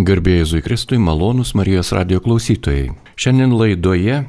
Garbėjai 0.00 0.44
Zui 0.48 0.62
Kristui, 0.64 0.96
malonus 0.96 1.50
Marijos 1.52 1.90
radio 1.92 2.22
klausytojai. 2.24 2.94
Šiandien 3.20 3.50
laidoje 3.52 4.22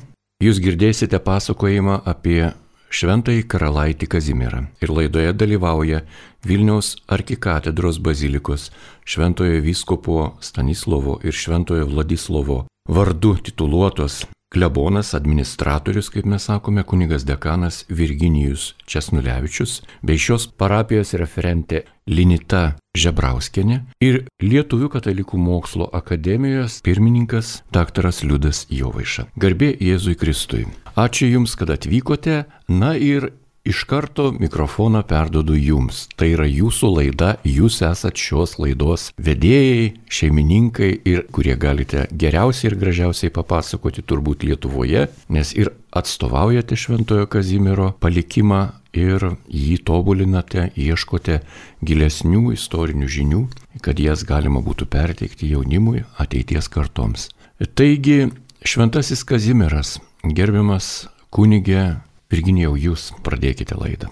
jūs 0.43 0.57
girdėsite 0.59 1.15
pasakojimą 1.23 2.01
apie 2.11 2.49
Šventąjį 2.91 3.45
karalaitį 3.47 4.09
Kazimirą. 4.11 4.65
Ir 4.83 4.91
laidoje 4.91 5.31
dalyvauja 5.31 6.01
Vilniaus 6.43 6.97
arkikatedros 7.07 8.01
bazilikos 8.03 8.67
Šventojo 9.07 9.61
vyskopo 9.63 10.17
Stanislovo 10.43 11.21
ir 11.23 11.31
Šventojo 11.31 11.87
Vladislovo 11.93 12.65
vardu 12.91 13.37
tituluotos 13.39 14.25
klebonas, 14.51 15.13
administratorius, 15.15 16.09
kaip 16.11 16.27
mes 16.27 16.45
sakome, 16.49 16.83
kunigas 16.83 17.25
dekanas 17.25 17.85
Virginijus 17.89 18.73
Česnulevičius, 18.85 19.79
bei 20.03 20.19
šios 20.19 20.49
parapijos 20.59 21.15
referentė 21.19 21.85
Linita 22.11 22.75
Žebrauskienė 22.97 23.77
ir 24.03 24.25
Lietuvių 24.43 24.89
katalikų 24.91 25.39
mokslo 25.39 25.87
akademijos 25.95 26.81
pirmininkas 26.83 27.61
dr. 27.71 28.11
Liudas 28.27 28.65
Jovaiša. 28.69 29.29
Garbė 29.39 29.71
Jėzui 29.79 30.17
Kristui. 30.19 30.65
Ačiū 30.99 31.29
Jums, 31.31 31.55
kad 31.55 31.71
atvykote. 31.71 32.43
Na 32.67 32.95
ir 32.99 33.31
Iš 33.61 33.83
karto 33.85 34.31
mikrofoną 34.33 35.03
perdodu 35.05 35.53
jums. 35.53 36.07
Tai 36.17 36.31
yra 36.33 36.47
jūsų 36.49 36.87
laida, 36.95 37.35
jūs 37.45 37.75
esat 37.85 38.17
šios 38.17 38.55
laidos 38.57 39.11
vedėjai, 39.21 39.91
šeimininkai 40.09 40.89
ir 41.05 41.27
kurie 41.29 41.53
galite 41.61 42.07
geriausiai 42.09 42.71
ir 42.71 42.77
gražiausiai 42.81 43.29
papasakoti 43.35 44.01
turbūt 44.01 44.47
Lietuvoje, 44.49 45.05
nes 45.29 45.53
ir 45.53 45.69
atstovaujate 45.93 46.73
Šventojo 46.73 47.29
Kazimiero 47.29 47.91
palikimą 48.01 48.63
ir 48.97 49.29
jį 49.45 49.77
tobulinate, 49.85 50.71
ieškote 50.73 51.43
gilesnių 51.85 52.55
istorinių 52.57 53.13
žinių, 53.19 53.45
kad 53.85 54.01
jas 54.01 54.25
galima 54.25 54.65
būtų 54.65 54.89
perteikti 54.89 55.53
jaunimui 55.53 56.01
ateities 56.17 56.65
kartoms. 56.65 57.29
Taigi, 57.77 58.31
Šventasis 58.65 59.21
Kazimieras, 59.21 59.99
gerbiamas 60.25 61.11
kunigė 61.29 62.01
Virginijau, 62.31 62.77
jūs 62.79 63.11
pradėkite 63.25 63.75
laidą. 63.75 64.07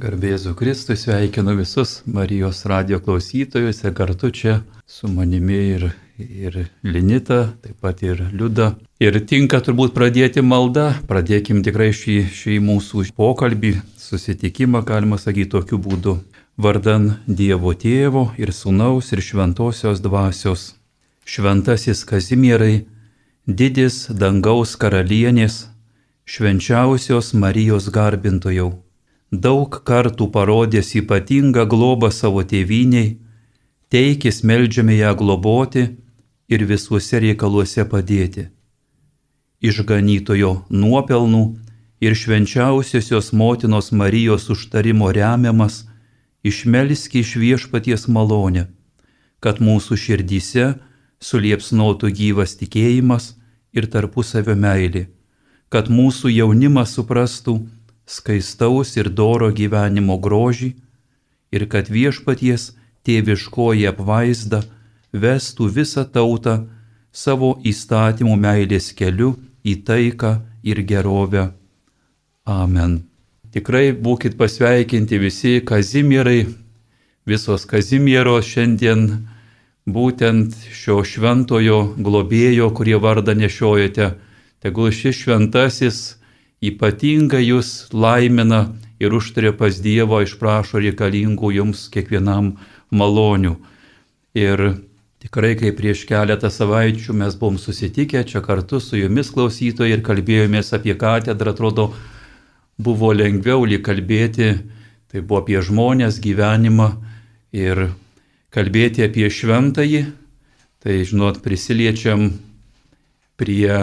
Garbėzu 0.00 0.54
Kristui 0.56 0.96
sveikinu 0.96 1.52
visus 1.58 2.02
Marijos 2.08 2.62
radio 2.68 2.98
klausytojus 3.00 3.82
ir 3.84 3.92
kartu 3.96 4.30
čia 4.32 4.54
su 4.88 5.08
manimi 5.08 5.58
ir, 5.74 5.86
ir 6.18 6.58
Linita, 6.84 7.54
taip 7.64 7.76
pat 7.80 8.00
ir 8.04 8.22
Liuda. 8.32 8.74
Ir 9.00 9.18
tinka 9.28 9.60
turbūt 9.64 9.92
pradėti 9.96 10.44
maldą, 10.44 10.94
pradėkim 11.08 11.60
tikrai 11.64 11.90
šį, 11.96 12.16
šį 12.32 12.60
mūsų 12.64 13.06
pokalbį, 13.16 13.74
susitikimą, 14.00 14.84
galima 14.88 15.20
sakyti, 15.20 15.50
tokiu 15.56 15.80
būdu. 15.80 16.18
Vardan 16.56 17.14
Dievo 17.26 17.72
Tėvo 17.72 18.30
ir 18.36 18.52
Sūnaus 18.52 19.12
ir 19.16 19.24
Šventosios 19.24 20.00
Dvasios. 20.04 20.74
Šventasis 21.24 22.04
Kazimierai, 22.04 22.86
didis 23.46 24.06
dangaus 24.08 24.76
karalienės, 24.76 25.71
švenčiausios 26.24 27.32
Marijos 27.34 27.88
garbintojau, 27.90 28.70
daug 29.32 29.78
kartų 29.84 30.30
parodęs 30.30 30.94
ypatingą 31.00 31.66
globą 31.66 32.10
savo 32.12 32.44
tėviniai, 32.46 33.16
teikis 33.90 34.42
melžiame 34.44 34.96
ją 35.00 35.14
globoti 35.18 35.86
ir 36.48 36.64
visuose 36.68 37.20
reikaluose 37.24 37.84
padėti. 37.88 38.48
Išganytojo 39.62 40.52
nuopelnų 40.70 41.42
ir 42.02 42.14
švenčiausiosios 42.18 43.32
motinos 43.32 43.92
Marijos 43.92 44.48
užtarimo 44.50 45.10
remiamas, 45.12 45.86
išmelski 46.42 47.22
iš 47.22 47.36
viešpaties 47.38 48.08
malonę, 48.08 48.66
kad 49.40 49.58
mūsų 49.62 49.98
širdyse 49.98 50.72
suliepsnotų 51.22 52.10
gyvas 52.10 52.56
tikėjimas 52.58 53.34
ir 53.72 53.86
tarpusavio 53.86 54.56
meilė 54.58 55.06
kad 55.72 55.88
mūsų 55.88 56.28
jaunimas 56.28 56.92
suprastų 56.98 57.56
skaistaus 58.04 58.92
ir 58.98 59.08
doro 59.08 59.48
gyvenimo 59.56 60.18
grožį 60.20 60.74
ir 61.56 61.66
kad 61.72 61.88
viešpaties 61.88 62.72
tėviškoji 63.08 63.86
apvaizda 63.88 64.62
vestų 65.24 65.68
visą 65.78 66.04
tautą 66.16 66.58
savo 67.12 67.54
įstatymų 67.72 68.36
meilės 68.44 68.90
keliu 68.96 69.34
į 69.64 69.78
taiką 69.88 70.32
ir 70.62 70.82
gerovę. 70.88 71.50
Amen. 72.44 73.02
Tikrai 73.52 73.92
būkite 73.92 74.36
pasveikinti 74.36 75.18
visi 75.20 75.60
Kazimierai, 75.64 76.46
visos 77.28 77.66
Kazimieros 77.68 78.48
šiandien 78.48 79.06
būtent 79.86 80.56
šio 80.72 81.02
šventojo 81.04 81.80
globėjo, 82.00 82.70
kurie 82.76 82.96
vardą 82.96 83.36
nešiojate 83.36 84.12
Tegul 84.62 84.92
šis 84.94 85.24
šventasis 85.24 85.96
ypatingai 86.62 87.42
jūs 87.42 87.90
laimina 87.90 88.68
ir 89.02 89.14
užtarė 89.18 89.50
pas 89.58 89.80
Dievą, 89.82 90.22
išprašo 90.22 90.78
reikalingų 90.84 91.50
jums 91.56 91.88
kiekvienam 91.90 92.52
malonių. 92.94 93.56
Ir 94.38 94.62
tikrai, 95.24 95.56
kai 95.58 95.72
prieš 95.74 96.04
keletą 96.06 96.50
savaičių 96.50 97.16
mes 97.18 97.34
buvom 97.40 97.58
susitikę 97.58 98.22
čia 98.28 98.42
kartu 98.44 98.78
su 98.80 99.00
jumis 99.00 99.32
klausytojai 99.34 99.96
ir 99.96 100.04
kalbėjomės 100.06 100.70
apie 100.78 100.94
katedrą, 100.98 101.56
atrodo, 101.56 101.88
buvo 102.78 103.10
lengviau 103.14 103.66
lyg 103.66 103.82
kalbėti, 103.86 104.52
tai 105.10 105.20
buvo 105.20 105.42
apie 105.42 105.58
žmonės 105.58 106.20
gyvenimą 106.22 106.88
ir 107.52 107.88
kalbėti 108.54 109.02
apie 109.02 109.26
šventąjį, 109.26 110.04
tai 110.82 111.02
žinot, 111.02 111.42
prisiliečiam 111.42 112.30
prie 113.36 113.82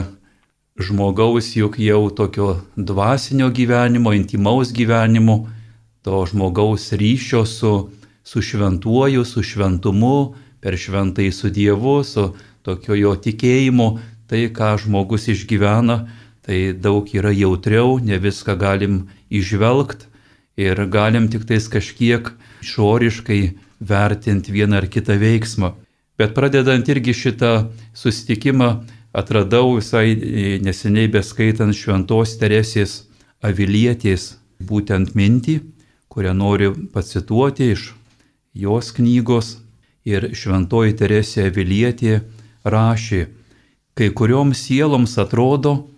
žmogaus 0.79 1.55
juk 1.55 1.79
jau 1.79 2.09
tokio 2.09 2.61
dvasinio 2.75 3.49
gyvenimo, 3.51 4.13
intimaus 4.15 4.71
gyvenimo, 4.73 5.49
to 6.01 6.25
žmogaus 6.25 6.91
ryšio 6.93 7.45
su, 7.45 7.89
su 8.23 8.41
šventuoju, 8.41 9.25
su 9.25 9.43
šventumu, 9.43 10.35
per 10.59 10.77
šventai 10.77 11.31
su 11.31 11.49
Dievu, 11.49 12.03
su 12.03 12.33
tokio 12.63 12.95
jo 12.95 13.15
tikėjimu, 13.15 13.89
tai 14.27 14.47
ką 14.55 14.77
žmogus 14.79 15.27
išgyvena, 15.33 16.05
tai 16.45 16.71
daug 16.73 17.07
yra 17.11 17.31
jautriau, 17.35 17.99
ne 17.99 18.19
viską 18.19 18.55
galim 18.59 19.07
išvelgti 19.29 20.07
ir 20.59 20.85
galim 20.91 21.27
tik 21.31 21.45
tais 21.47 21.67
kažkiek 21.71 22.31
išoriškai 22.63 23.41
vertinti 23.79 24.51
vieną 24.51 24.79
ar 24.79 24.87
kitą 24.91 25.15
veiksmą. 25.19 25.73
Bet 26.19 26.33
pradedant 26.35 26.87
irgi 26.91 27.13
šitą 27.15 27.69
susitikimą, 27.95 28.83
atradau 29.11 29.75
visai 29.75 30.13
e, 30.13 30.59
neseniai 30.61 31.09
beskaitant 31.09 31.73
šventos 31.73 32.37
Teresės 32.39 33.05
Avilietės 33.41 34.35
būtent 34.59 35.15
mintį, 35.15 35.59
kurią 36.11 36.33
noriu 36.35 36.73
pacituoti 36.93 37.71
iš 37.73 37.93
jos 38.53 38.91
knygos. 38.97 39.57
Ir 40.09 40.31
šventoji 40.33 40.95
Teresė 40.97 41.49
Avilietė 41.49 42.21
rašė, 42.65 43.27
kai 43.93 44.09
kurioms 44.15 44.63
sieloms 44.65 45.17
atrodo, 45.21 45.89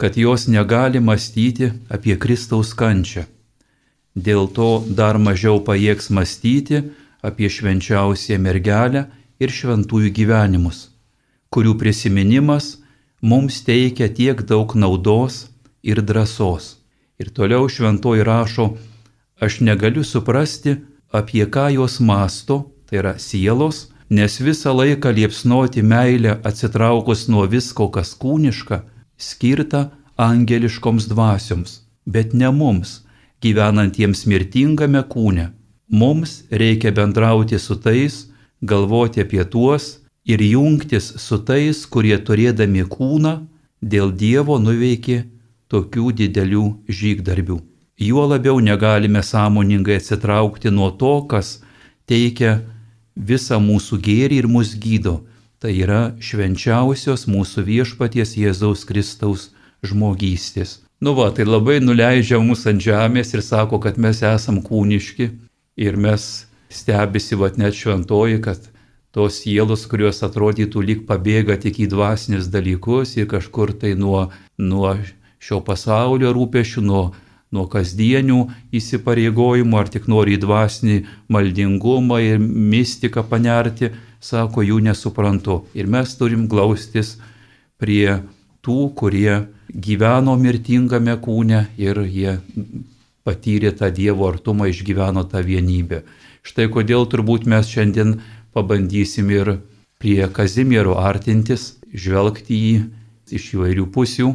kad 0.00 0.16
jos 0.16 0.46
negali 0.48 1.00
mąstyti 1.00 1.72
apie 1.90 2.16
Kristaus 2.16 2.72
kančią. 2.78 3.26
Dėl 4.14 4.48
to 4.54 4.84
dar 4.88 5.18
mažiau 5.18 5.60
pajėgs 5.66 6.10
mąstyti 6.14 6.84
apie 7.26 7.50
švenčiausią 7.50 8.38
mergelę 8.38 9.06
ir 9.42 9.50
šventųjų 9.50 10.14
gyvenimus 10.14 10.93
kurių 11.54 11.76
prisiminimas 11.78 12.74
mums 13.22 13.62
teikia 13.66 14.08
tiek 14.10 14.42
daug 14.50 14.74
naudos 14.74 15.46
ir 15.82 16.02
drąsos. 16.02 16.76
Ir 17.20 17.30
toliau 17.30 17.68
šventoji 17.70 18.26
rašo, 18.26 18.74
aš 19.40 19.60
negaliu 19.62 20.02
suprasti, 20.04 20.76
apie 21.14 21.46
ką 21.46 21.68
jos 21.76 22.00
masto, 22.00 22.56
tai 22.86 22.98
yra 23.00 23.14
sielos, 23.18 23.88
nes 24.10 24.40
visą 24.42 24.74
laiką 24.74 25.14
liepsnoti 25.14 25.82
meilę 25.82 26.40
atsitraukus 26.48 27.28
nuo 27.30 27.46
visko, 27.46 27.88
kas 27.94 28.14
kūniška, 28.18 28.82
skirta 29.16 29.90
angeliškoms 30.18 31.06
dvasioms, 31.10 31.80
bet 32.06 32.34
ne 32.34 32.50
mums, 32.50 33.04
gyvenantiems 33.42 34.26
mirtingame 34.26 35.02
kūne. 35.12 35.52
Mums 35.88 36.42
reikia 36.50 36.90
bendrauti 36.92 37.58
su 37.58 37.76
tais, 37.78 38.26
galvoti 38.60 39.22
apie 39.22 39.44
tuos, 39.44 40.03
ir 40.24 40.42
jungtis 40.42 41.12
su 41.20 41.38
tais, 41.44 41.84
kurie 41.86 42.16
turėdami 42.18 42.84
kūną 42.88 43.34
dėl 43.80 44.12
Dievo 44.12 44.58
nuveikė 44.58 45.24
tokių 45.68 46.12
didelių 46.20 46.64
žygdarbių. 46.88 47.58
Juo 48.00 48.24
labiau 48.26 48.58
negalime 48.60 49.22
sąmoningai 49.22 50.00
atsitraukti 50.00 50.70
nuo 50.70 50.90
to, 50.90 51.14
kas 51.30 51.60
teikia 52.10 52.58
visą 53.14 53.60
mūsų 53.62 54.00
gėrį 54.02 54.42
ir 54.42 54.48
mus 54.50 54.74
gydo. 54.74 55.20
Tai 55.62 55.70
yra 55.72 56.00
švenčiausios 56.20 57.28
mūsų 57.30 57.62
viešpaties 57.64 58.34
Jėzaus 58.36 58.82
Kristaus 58.84 59.52
žmogystės. 59.86 60.82
Nu 61.00 61.14
va, 61.14 61.30
tai 61.30 61.46
labai 61.46 61.78
nuleidžia 61.80 62.40
mus 62.40 62.66
ant 62.66 62.82
žemės 62.82 63.32
ir 63.34 63.42
sako, 63.44 63.78
kad 63.80 63.96
mes 64.00 64.22
esam 64.24 64.60
kūniški 64.64 65.30
ir 65.76 65.96
mes 65.96 66.46
stebisi, 66.68 67.38
va 67.38 67.50
net 67.56 67.78
šventoji, 67.78 68.42
kad 68.44 68.68
tos 69.14 69.40
sielos, 69.44 69.84
kurios 69.90 70.22
atrodytų 70.26 70.82
lyg 70.82 71.04
pabėga 71.08 71.56
tik 71.62 71.78
į 71.84 71.90
dvasinius 71.92 72.48
dalykus 72.50 73.14
ir 73.16 73.28
kažkur 73.30 73.72
tai 73.78 73.94
nuo, 73.98 74.26
nuo 74.58 74.96
šio 75.38 75.60
pasaulio 75.62 76.32
rūpešių, 76.34 76.82
nuo, 76.82 77.04
nuo 77.54 77.66
kasdienių 77.70 78.40
įsipareigojimų, 78.74 79.78
ar 79.78 79.92
tik 79.94 80.08
nori 80.10 80.34
į 80.34 80.42
dvasinį 80.42 80.96
maldingumą 81.30 82.18
ir 82.24 82.42
mystiką 82.42 83.22
panerti, 83.30 83.92
sako, 84.24 84.64
jų 84.66 84.80
nesuprantu. 84.88 85.62
Ir 85.78 85.86
mes 85.86 86.16
turim 86.18 86.48
glaustis 86.50 87.14
prie 87.78 88.18
tų, 88.64 88.90
kurie 88.98 89.44
gyveno 89.68 90.34
mirtingame 90.40 91.14
kūne 91.22 91.68
ir 91.78 92.02
jie 92.08 92.38
patyrė 93.24 93.72
tą 93.78 93.88
Dievo 93.94 94.26
artumą, 94.28 94.68
išgyveno 94.72 95.24
tą 95.30 95.44
vienybę. 95.44 96.02
Štai 96.44 96.66
kodėl 96.72 97.06
turbūt 97.08 97.46
mes 97.48 97.70
šiandien 97.70 98.18
pabandysim 98.54 99.30
ir 99.34 99.56
prie 99.98 100.28
Kazimiero 100.32 100.96
artintis, 101.00 101.74
žvelgti 101.94 102.56
jį 102.58 102.74
iš 103.34 103.52
įvairių 103.56 103.86
pusių 103.94 104.30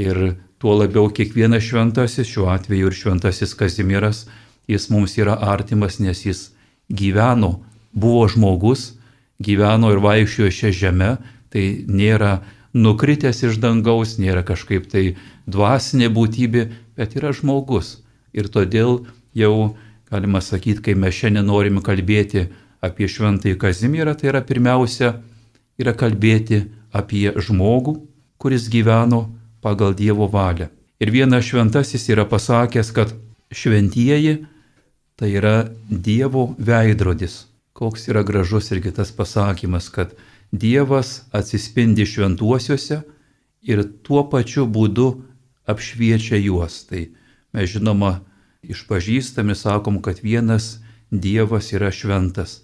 ir 0.00 0.20
tuo 0.60 0.76
labiau 0.76 1.10
kiekvienas 1.12 1.64
šventasis, 1.64 2.28
šiuo 2.28 2.50
atveju 2.52 2.90
ir 2.90 2.96
šventasis 2.96 3.54
Kazimieras, 3.56 4.26
jis 4.68 4.88
mums 4.92 5.16
yra 5.18 5.36
artimas, 5.40 5.98
nes 6.00 6.24
jis 6.26 6.50
gyveno, 6.90 7.60
buvo 7.92 8.26
žmogus, 8.28 8.94
gyveno 9.42 9.90
ir 9.94 10.02
vaikščiojo 10.04 10.54
šią 10.54 10.72
žemę, 10.82 11.10
tai 11.50 11.64
nėra 11.88 12.40
nukritęs 12.76 13.42
iš 13.48 13.58
dangaus, 13.62 14.18
nėra 14.22 14.44
kažkaip 14.46 14.86
tai 14.90 15.14
dvasinė 15.50 16.10
būtybė, 16.14 16.66
bet 16.98 17.16
yra 17.18 17.32
žmogus. 17.34 17.98
Ir 18.36 18.46
todėl 18.52 19.06
jau 19.34 19.74
galima 20.10 20.42
sakyti, 20.42 20.82
kai 20.84 20.94
mes 20.94 21.14
šiandien 21.14 21.46
norime 21.46 21.82
kalbėti 21.82 22.48
apie 22.80 23.08
šventąjį 23.08 23.56
Kazimierą, 23.60 24.14
tai 24.16 24.32
yra 24.32 24.40
pirmiausia, 24.44 25.14
yra 25.80 25.94
kalbėti 25.96 26.64
apie 26.92 27.30
žmogų, 27.36 27.96
kuris 28.40 28.68
gyveno 28.72 29.28
pagal 29.60 29.94
Dievo 29.94 30.28
valią. 30.28 30.70
Ir 31.00 31.12
vienas 31.12 31.46
šventasis 31.48 32.08
yra 32.12 32.26
pasakęs, 32.28 32.92
kad 32.92 33.12
šventieji 33.52 34.44
tai 35.16 35.32
yra 35.36 35.68
Dievo 35.88 36.54
veidrodis. 36.58 37.46
Koks 37.72 38.08
yra 38.08 38.22
gražus 38.24 38.70
irgi 38.72 38.92
tas 38.96 39.12
pasakymas, 39.12 39.88
kad 39.88 40.12
Dievas 40.52 41.22
atsispindi 41.32 42.04
šventuosiuose 42.06 43.02
ir 43.62 43.84
tuo 44.02 44.24
pačiu 44.32 44.66
būdu 44.66 45.06
apšviečia 45.68 46.40
juos. 46.40 46.82
Tai 46.88 47.06
mes 47.54 47.70
žinoma 47.70 48.20
išpažįstame, 48.66 49.54
sakom, 49.54 50.00
kad 50.02 50.20
vienas 50.24 50.80
Dievas 51.10 51.72
yra 51.72 51.92
šventas. 51.92 52.60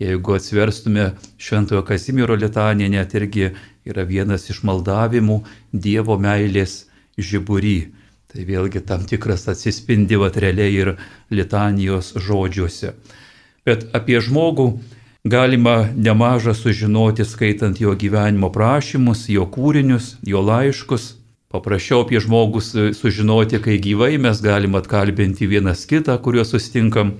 Jeigu 0.00 0.32
atsverstume 0.32 1.10
Šventojo 1.36 1.82
Kazimiero 1.84 2.34
litaniją, 2.34 2.88
net 2.88 3.14
irgi 3.14 3.50
yra 3.84 4.06
vienas 4.08 4.46
iš 4.48 4.62
maldavimų 4.64 5.42
Dievo 5.72 6.16
meilės 6.16 6.86
žiburį. 7.20 7.92
Tai 8.30 8.46
vėlgi 8.46 8.80
tam 8.86 9.04
tikras 9.04 9.48
atsispindi 9.50 10.16
realiai 10.16 10.72
ir 10.72 10.94
litanijos 11.30 12.14
žodžiuose. 12.16 12.94
Bet 13.66 13.90
apie 13.92 14.20
žmogų 14.22 14.70
galima 15.24 15.90
nemažą 15.96 16.54
sužinoti 16.54 17.24
skaitant 17.24 17.80
jo 17.80 17.92
gyvenimo 17.92 18.48
prašymus, 18.48 19.28
jo 19.28 19.44
kūrinius, 19.44 20.16
jo 20.24 20.40
laiškus. 20.40 21.16
Paprasčiau 21.50 22.06
apie 22.06 22.20
žmogus 22.22 22.72
sužinoti, 22.96 23.58
kai 23.58 23.76
gyvai 23.82 24.16
mes 24.18 24.40
galim 24.40 24.78
atkalbinti 24.78 25.50
vienas 25.50 25.84
kitą, 25.84 26.14
kuriuo 26.22 26.44
sustinkam, 26.46 27.16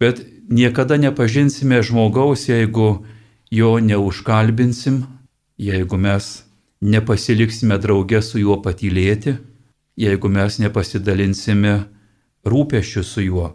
bet 0.00 0.24
niekada 0.48 0.96
nepažinsime 0.96 1.82
žmogaus, 1.82 2.48
jeigu 2.48 3.04
jo 3.50 3.78
neužkalbinsim, 3.80 5.04
jeigu 5.58 5.96
mes 5.96 6.44
nepasiliksime 6.80 7.78
drauge 7.78 8.22
su 8.22 8.38
juo 8.38 8.60
patylėti, 8.62 9.36
jeigu 9.96 10.28
mes 10.28 10.58
nepasidalinsime 10.58 11.74
rūpešiu 12.44 13.04
su 13.04 13.24
juo. 13.24 13.52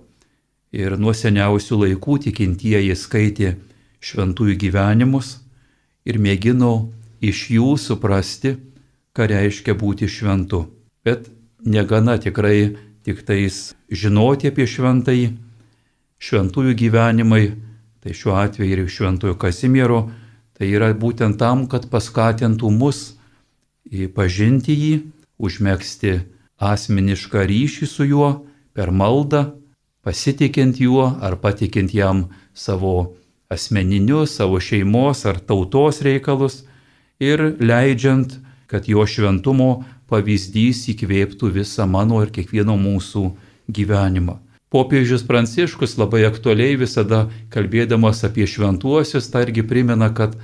Ir 0.71 0.97
nuo 1.01 1.13
seniausių 1.13 1.81
laikų 1.83 2.19
tikintieji 2.25 2.95
skaitė 2.95 3.55
šventųjų 4.05 4.55
gyvenimus 4.61 5.39
ir 6.05 6.19
mėgino 6.21 6.89
iš 7.21 7.49
jų 7.55 7.73
suprasti, 7.77 8.55
ką 9.13 9.27
reiškia 9.29 9.75
būti 9.75 10.07
šventu. 10.07 10.67
Bet 11.03 11.27
negana 11.65 12.17
tikrai 12.21 12.77
tik 13.03 13.25
tais 13.25 13.73
žinoti 13.89 14.51
apie 14.53 14.67
šventąjį, 14.69 15.29
šventųjų 16.19 16.75
gyvenimai, 16.79 17.43
tai 18.03 18.15
šiuo 18.15 18.35
atveju 18.39 18.83
ir 18.85 18.91
šventojo 18.91 19.37
Kasimiero, 19.39 20.09
tai 20.57 20.71
yra 20.71 20.91
būtent 20.93 21.39
tam, 21.39 21.67
kad 21.71 21.87
paskatintų 21.91 22.71
mus 22.71 23.15
pažinti 24.15 24.75
jį, 24.75 24.93
užmėgsti 25.39 26.19
asmenišką 26.59 27.45
ryšį 27.47 27.87
su 27.87 28.07
juo 28.07 28.29
per 28.75 28.91
maldą, 28.91 29.55
pasitikint 30.03 30.79
juo 30.79 31.07
ar 31.21 31.39
patikint 31.39 31.93
jam 31.95 32.27
savo 32.53 33.15
asmeninius, 33.49 34.35
savo 34.35 34.59
šeimos 34.59 35.25
ar 35.25 35.39
tautos 35.39 36.03
reikalus 36.05 36.63
ir 37.19 37.55
leidžiant, 37.59 38.35
kad 38.69 38.85
jo 38.85 39.05
šventumo 39.07 39.83
pavyzdys 40.11 40.85
įkvėptų 40.93 41.49
visą 41.55 41.87
mano 41.89 42.21
ir 42.21 42.29
kiekvieno 42.35 42.75
mūsų 42.77 43.25
gyvenimą. 43.71 44.37
Popiežius 44.69 45.23
Pranciškus 45.25 45.95
labai 45.97 46.27
aktualiai 46.27 46.75
visada 46.77 47.23
kalbėdamas 47.49 48.21
apie 48.27 48.45
šventuosius, 48.45 49.29
tai 49.33 49.47
irgi 49.47 49.63
primena, 49.65 50.11
kad 50.13 50.35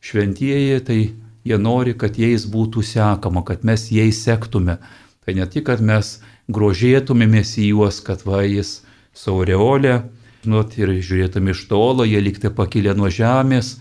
šventieji 0.00 0.78
tai 0.86 0.98
jie 1.44 1.58
nori, 1.60 1.92
kad 1.92 2.16
jais 2.16 2.46
būtų 2.48 2.80
sekama, 2.80 3.44
kad 3.44 3.64
mes 3.68 3.90
jais 3.92 4.22
sektume. 4.24 4.78
Tai 5.24 5.34
ne 5.36 5.44
tik, 5.44 5.66
kad 5.68 5.84
mes 5.84 6.18
grožėtumėmės 6.48 7.58
į 7.60 7.74
juos, 7.74 8.00
kad 8.04 8.24
va 8.24 8.40
jis 8.48 8.78
saureolė, 9.16 9.98
žinot, 10.44 10.76
ir 10.80 10.94
žiūrėtum 11.04 11.50
iš 11.52 11.66
tolo, 11.68 12.06
jie 12.08 12.22
liktai 12.24 12.52
pakilę 12.56 12.94
nuo 12.96 13.10
žemės, 13.12 13.74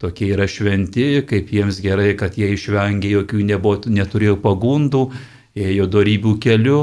tokie 0.00 0.28
yra 0.34 0.44
šventi, 0.48 1.24
kaip 1.28 1.48
jiems 1.52 1.80
gerai, 1.84 2.12
kad 2.16 2.36
jie 2.36 2.52
išvengė 2.52 3.14
jokių 3.14 3.40
nebuvo, 3.52 3.80
neturėjo 3.88 4.36
pagundų, 4.44 5.06
ėjo 5.56 5.88
darybių 5.96 6.34
keliu 6.44 6.80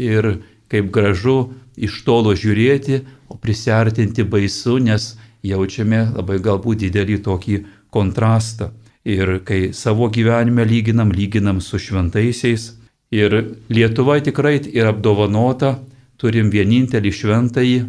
ir 0.00 0.30
kaip 0.72 0.88
gražu 0.92 1.52
iš 1.76 2.02
tolo 2.06 2.34
žiūrėti, 2.36 3.00
o 3.28 3.38
prisartinti 3.40 4.24
baisu, 4.24 4.78
nes 4.78 5.14
jaučiame 5.44 6.06
labai 6.14 6.38
galbūt 6.42 6.84
didelį 6.86 7.20
tokį 7.24 7.58
kontrastą. 7.94 8.72
Ir 9.04 9.40
kai 9.44 9.74
savo 9.76 10.08
gyvenime 10.08 10.64
lyginam, 10.64 11.12
lyginam 11.12 11.60
su 11.60 11.78
šventaisiais. 11.78 12.72
Ir 13.12 13.36
Lietuva 13.68 14.16
tikrai 14.24 14.56
yra 14.72 14.94
apdovanota, 14.94 15.76
turim 16.16 16.48
vienintelį 16.50 17.12
šventąjį, 17.12 17.82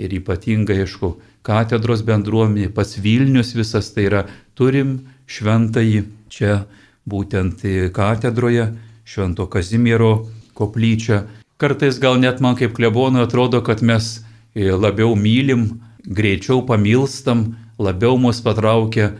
ir 0.00 0.14
ypatingai, 0.20 0.82
aišku, 0.84 1.14
katedros 1.46 2.04
bendruomenė, 2.06 2.68
pats 2.76 2.98
Vilnius 3.00 3.54
visas 3.56 3.90
tai 3.94 4.06
yra, 4.10 4.26
turim 4.54 4.98
šventąjį 5.30 6.04
čia 6.30 6.62
būtent 7.08 7.64
katedroje, 7.96 8.70
Švento 9.10 9.48
Kazimiero 9.50 10.28
koplyčią. 10.54 11.24
Kartais 11.60 11.98
gal 12.00 12.16
net 12.16 12.38
man 12.40 12.54
kaip 12.56 12.72
klebonui 12.72 13.20
atrodo, 13.20 13.60
kad 13.60 13.82
mes 13.84 14.22
e, 14.56 14.70
labiau 14.72 15.12
mylim, 15.12 15.66
greičiau 16.08 16.62
pamilstam, 16.64 17.50
labiau 17.76 18.16
mus 18.16 18.40
patraukia 18.40 19.10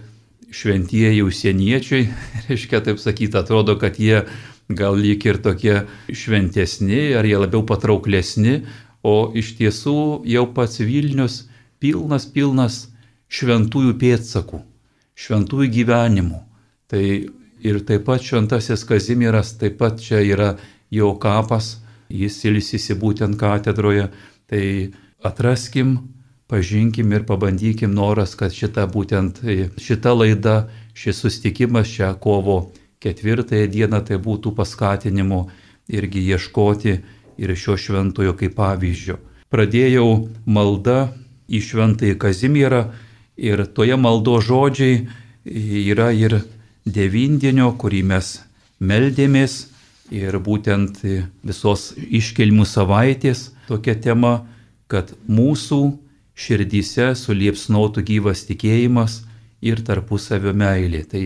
šventieji 0.49 1.21
užsieniečiai, 1.21 2.07
reiškia 2.49 2.81
taip 2.87 3.03
sakyti, 3.03 3.37
atrodo, 3.37 3.77
kad 3.77 4.01
jie 4.01 4.23
gal 4.73 4.97
lyg 4.97 5.27
ir 5.27 5.41
tokie 5.45 5.83
šventesni, 6.09 7.11
ar 7.19 7.29
jie 7.29 7.37
labiau 7.43 7.61
patrauklesni, 7.67 8.63
o 9.05 9.33
iš 9.37 9.55
tiesų 9.59 10.23
jau 10.29 10.47
pats 10.57 10.81
Vilnius 10.81 11.43
pilnas, 11.81 12.25
pilnas 12.25 12.87
šventųjų 13.29 13.99
pėdsakų, 14.01 14.63
šventųjų 15.13 15.69
gyvenimų. 15.77 16.41
Tai 16.91 17.05
ir 17.61 17.85
taip 17.85 18.09
pat 18.09 18.25
šventasis 18.25 18.89
Kazimieras, 18.89 19.55
taip 19.61 19.77
pat 19.81 20.01
čia 20.01 20.25
yra 20.25 20.55
jo 20.91 21.13
kapas, 21.21 21.80
jis 22.11 22.45
ilsisi 22.45 22.97
būtent 22.99 23.39
katedroje. 23.41 24.09
Tai 24.51 24.65
atraskim, 25.25 25.97
pažinkim 26.51 27.13
ir 27.15 27.25
pabandykim 27.27 27.95
noras, 27.95 28.35
kad 28.35 28.53
šita 28.55 28.87
būtent 28.91 29.41
šita 29.79 30.15
laida, 30.17 30.69
šis 30.95 31.23
sustikimas 31.23 31.89
šią 31.89 32.17
kovo 32.21 32.59
ketvirtąją 33.01 33.71
dieną 33.71 34.03
tai 34.05 34.19
būtų 34.21 34.53
paskatinimu 34.59 35.45
irgi 35.89 36.27
ieškoti 36.35 36.99
ir 37.41 37.55
šio 37.57 37.77
šventojo 37.79 38.35
kaip 38.37 38.57
pavyzdžio. 38.59 39.17
Pradėjau 39.51 40.29
maldą 40.47 41.09
į 41.51 41.63
šventąjį 41.67 42.19
Kazimierą 42.21 42.83
ir 43.41 43.65
toje 43.75 43.97
maldo 43.97 44.37
žodžiai 44.45 45.07
yra 45.47 46.11
ir 46.13 46.43
devindienio, 46.85 47.73
kurį 47.81 48.03
mes 48.13 48.37
meldėmės 48.81 49.70
ir 50.11 50.39
būtent 50.43 51.01
visos 51.47 51.91
iškelmų 51.97 52.67
savaitės 52.67 53.51
tokia 53.69 53.95
tema, 53.95 54.45
kad 54.91 55.13
mūsų 55.31 55.81
širdyse 56.35 57.13
suliepsnotų 57.19 58.03
gyvas 58.09 58.45
tikėjimas 58.49 59.21
ir 59.63 59.83
tarpusavio 59.87 60.53
meilė. 60.57 61.05
Tai 61.07 61.25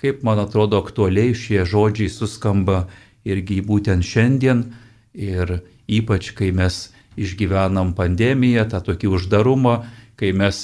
kaip 0.00 0.22
man 0.26 0.40
atrodo 0.42 0.78
aktualiai 0.80 1.34
šie 1.34 1.64
žodžiai 1.66 2.12
suskamba 2.12 2.84
irgi 3.26 3.60
būtent 3.66 4.06
šiandien 4.06 4.64
ir 5.14 5.60
ypač 5.90 6.30
kai 6.36 6.52
mes 6.54 6.88
išgyvenam 7.20 7.92
pandemiją, 7.98 8.68
tą 8.70 8.80
tokį 8.86 9.10
uždarumą, 9.16 9.80
kai 10.20 10.30
mes 10.36 10.56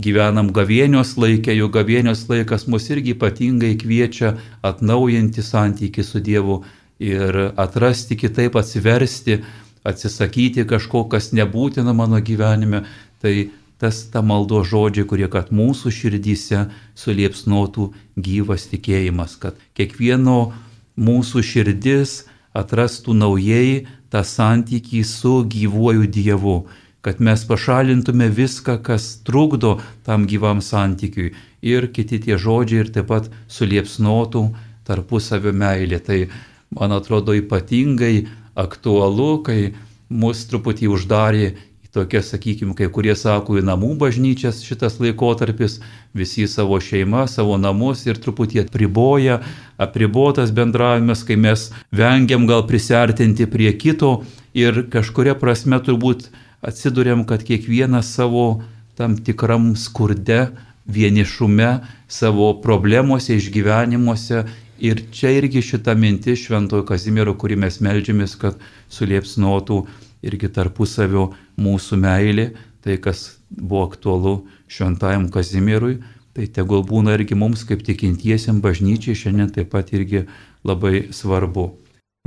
gyvenam 0.00 0.50
gavienios 0.52 1.16
laikę, 1.16 1.54
jo 1.56 1.70
gavienios 1.72 2.26
laikas 2.28 2.66
mus 2.68 2.86
irgi 2.92 3.16
ypatingai 3.16 3.72
kviečia 3.80 4.34
atnaujinti 4.62 5.42
santykių 5.44 6.04
su 6.04 6.20
Dievu 6.20 6.60
ir 7.00 7.38
atrasti 7.56 8.16
kitaip, 8.20 8.56
atsiversti, 8.60 9.40
atsisakyti 9.84 10.66
kažko, 10.68 11.06
kas 11.08 11.32
nebūtina 11.32 11.94
mano 11.96 12.20
gyvenime. 12.20 12.84
Tai 13.20 13.34
tas 13.80 14.02
ta 14.12 14.20
maldo 14.20 14.60
žodžiai, 14.64 15.08
kurie 15.08 15.28
kad 15.32 15.48
mūsų 15.56 15.92
širdyse 15.96 16.66
suliepsnotų 17.00 17.86
gyvas 18.20 18.68
tikėjimas, 18.68 19.38
kad 19.40 19.56
kiekvieno 19.76 20.52
mūsų 21.00 21.40
širdis 21.40 22.26
atrastų 22.52 23.16
naujai 23.16 23.86
tą 24.12 24.20
santykį 24.26 25.00
su 25.06 25.34
gyvuoju 25.48 26.08
Dievu, 26.12 26.58
kad 27.00 27.22
mes 27.24 27.46
pašalintume 27.48 28.28
viską, 28.28 28.76
kas 28.84 29.22
trukdo 29.24 29.78
tam 30.04 30.26
gyvam 30.28 30.60
santykiui 30.60 31.32
ir 31.64 31.88
kiti 31.94 32.20
tie 32.26 32.36
žodžiai 32.36 32.84
ir 32.84 32.92
taip 32.92 33.08
pat 33.08 33.30
suliepsnotų 33.48 34.44
tarpusavio 34.84 35.54
meilė. 35.56 36.00
Tai 36.04 36.20
man 36.70 36.92
atrodo 36.92 37.34
ypatingai 37.34 38.28
aktualu, 38.58 39.42
kai 39.46 39.72
mus 40.10 40.44
truputį 40.50 40.90
uždarė 40.90 41.50
tokia, 41.90 42.22
sakykime, 42.22 42.74
kai 42.78 42.86
kurie 42.92 43.16
sako, 43.18 43.56
į 43.58 43.64
namų 43.66 43.96
bažnyčias 43.98 44.62
šitas 44.62 45.00
laikotarpis, 45.02 45.80
visi 46.14 46.46
savo 46.46 46.78
šeimą, 46.78 47.24
savo 47.30 47.56
namus 47.58 48.04
ir 48.06 48.20
truputį 48.22 48.64
apriboja, 48.64 49.40
apribotas 49.80 50.54
bendravimas, 50.54 51.24
kai 51.26 51.34
mes 51.34 51.70
vengiam 51.90 52.46
gal 52.46 52.62
prisertinti 52.68 53.48
prie 53.50 53.72
kito 53.74 54.20
ir 54.54 54.84
kažkuria 54.92 55.34
prasme 55.38 55.80
turbūt 55.82 56.28
atsidurėm, 56.62 57.26
kad 57.26 57.42
kiekvienas 57.46 58.14
savo 58.14 58.62
tam 58.94 59.16
tikram 59.18 59.72
skurde, 59.78 60.50
vienišume, 60.90 61.80
savo 62.10 62.52
problemuose, 62.62 63.36
išgyvenimuose 63.38 64.44
Ir 64.80 65.02
čia 65.12 65.34
irgi 65.36 65.60
šita 65.62 65.92
mintis 65.94 66.40
Šventojo 66.46 66.86
Kazimiero, 66.88 67.34
kurį 67.36 67.58
mes 67.60 67.76
melžiamės, 67.84 68.32
kad 68.40 68.56
suliepsnotų 68.88 69.82
irgi 70.24 70.48
tarpusavio 70.56 71.26
mūsų 71.60 71.98
meilė, 72.00 72.46
tai 72.80 72.96
kas 72.96 73.40
buvo 73.50 73.84
aktualu 73.90 74.34
šventajam 74.72 75.28
Kazimierui, 75.32 75.98
tai 76.32 76.48
tegul 76.48 76.84
būna 76.88 77.18
irgi 77.18 77.36
mums 77.36 77.66
kaip 77.68 77.84
tikintiesiam 77.84 78.62
bažnyčiai 78.64 79.18
šiandien 79.18 79.52
taip 79.52 79.68
pat 79.74 79.92
irgi 79.92 80.24
labai 80.64 81.10
svarbu. 81.12 81.68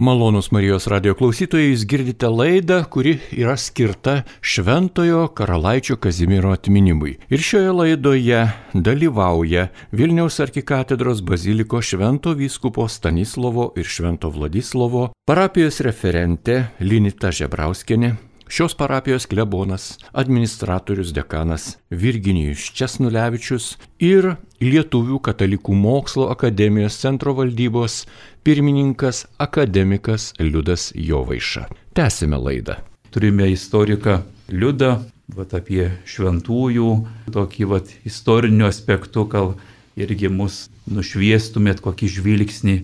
Malonus 0.02 0.48
Marijos 0.50 0.88
radio 0.90 1.14
klausytojai, 1.14 1.68
jūs 1.70 1.84
girdite 1.86 2.26
laidą, 2.26 2.80
kuri 2.90 3.12
yra 3.38 3.54
skirta 3.62 4.24
Šventojo 4.42 5.28
karalaičio 5.38 6.00
Kazimiero 6.02 6.50
atminimui. 6.50 7.20
Ir 7.30 7.44
šioje 7.46 7.76
laidoje 7.78 8.40
dalyvauja 8.74 9.68
Vilniaus 9.94 10.40
arkikatedros 10.42 11.22
baziliko 11.22 11.78
Švento 11.86 12.34
vyskupo 12.34 12.88
Stanislovo 12.90 13.70
ir 13.78 13.86
Švento 13.86 14.34
Vladislovo 14.34 15.12
parapijos 15.30 15.78
referente 15.86 16.64
Linita 16.82 17.30
Žebrauskenė, 17.30 18.16
Šios 18.48 18.74
parapijos 18.78 19.26
klebonas, 19.26 19.98
administratorius 20.12 21.14
dekanas 21.14 21.78
Virginijus 21.90 22.68
Česnulevičius 22.76 23.78
ir 24.04 24.36
Lietuvių 24.64 25.20
katalikų 25.24 25.76
mokslo 25.76 26.30
akademijos 26.32 27.00
centro 27.02 27.34
valdybos 27.36 28.04
pirmininkas 28.44 29.26
akademikas 29.38 30.32
Liudas 30.40 30.92
Jovaiša. 30.96 31.66
Tęsime 31.94 32.38
laidą. 32.38 32.78
Turime 33.12 33.50
istoriką 33.52 34.22
Liudą, 34.52 34.98
vat 35.36 35.54
apie 35.58 35.90
šventųjų, 36.06 36.90
tokį 37.34 37.70
vat 37.72 37.92
istoriniu 38.08 38.68
aspektu, 38.68 39.26
gal 39.26 39.56
irgi 39.96 40.30
mus 40.30 40.68
nušviestumėt 40.90 41.82
kokį 41.84 42.10
žvilgsnį 42.18 42.76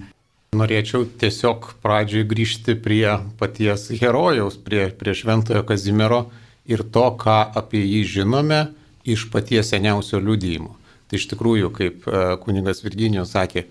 Norėčiau 0.58 1.03
tiesiog 1.22 1.75
pradžioj 1.84 2.24
grįžti 2.25 2.74
prie 2.82 3.06
paties 3.38 3.84
herojaus, 4.00 4.56
prie, 4.58 4.88
prie 4.98 5.13
Šventojo 5.13 5.62
Kazimiero 5.62 6.24
ir 6.65 6.82
to, 6.89 7.03
ką 7.22 7.36
apie 7.60 7.84
jį 7.84 8.00
žinome 8.15 8.63
iš 9.06 9.27
paties 9.29 9.70
seniausio 9.70 10.18
liudyjimo. 10.18 10.74
Tai 11.06 11.20
iš 11.22 11.27
tikrųjų, 11.29 11.70
kaip 11.74 12.10
e, 12.10 12.24
kuningas 12.41 12.82
Virginijos 12.82 13.36
sakė, 13.36 13.68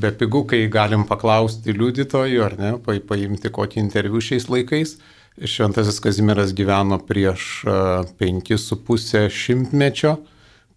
be 0.00 0.08
pigų, 0.16 0.46
kai 0.48 0.62
galim 0.72 1.04
paklausti 1.08 1.76
liudytojų 1.76 2.46
ar 2.46 2.56
ne, 2.56 2.72
pa, 2.80 2.96
paimti 3.12 3.52
kokį 3.52 3.82
interviu 3.84 4.24
šiais 4.24 4.48
laikais. 4.48 4.96
Šventasis 5.36 6.00
Kazimieras 6.00 6.56
gyveno 6.56 6.96
prieš 7.08 7.62
5,5 7.68 9.20
e, 9.20 9.26
šimtmečio 9.28 10.16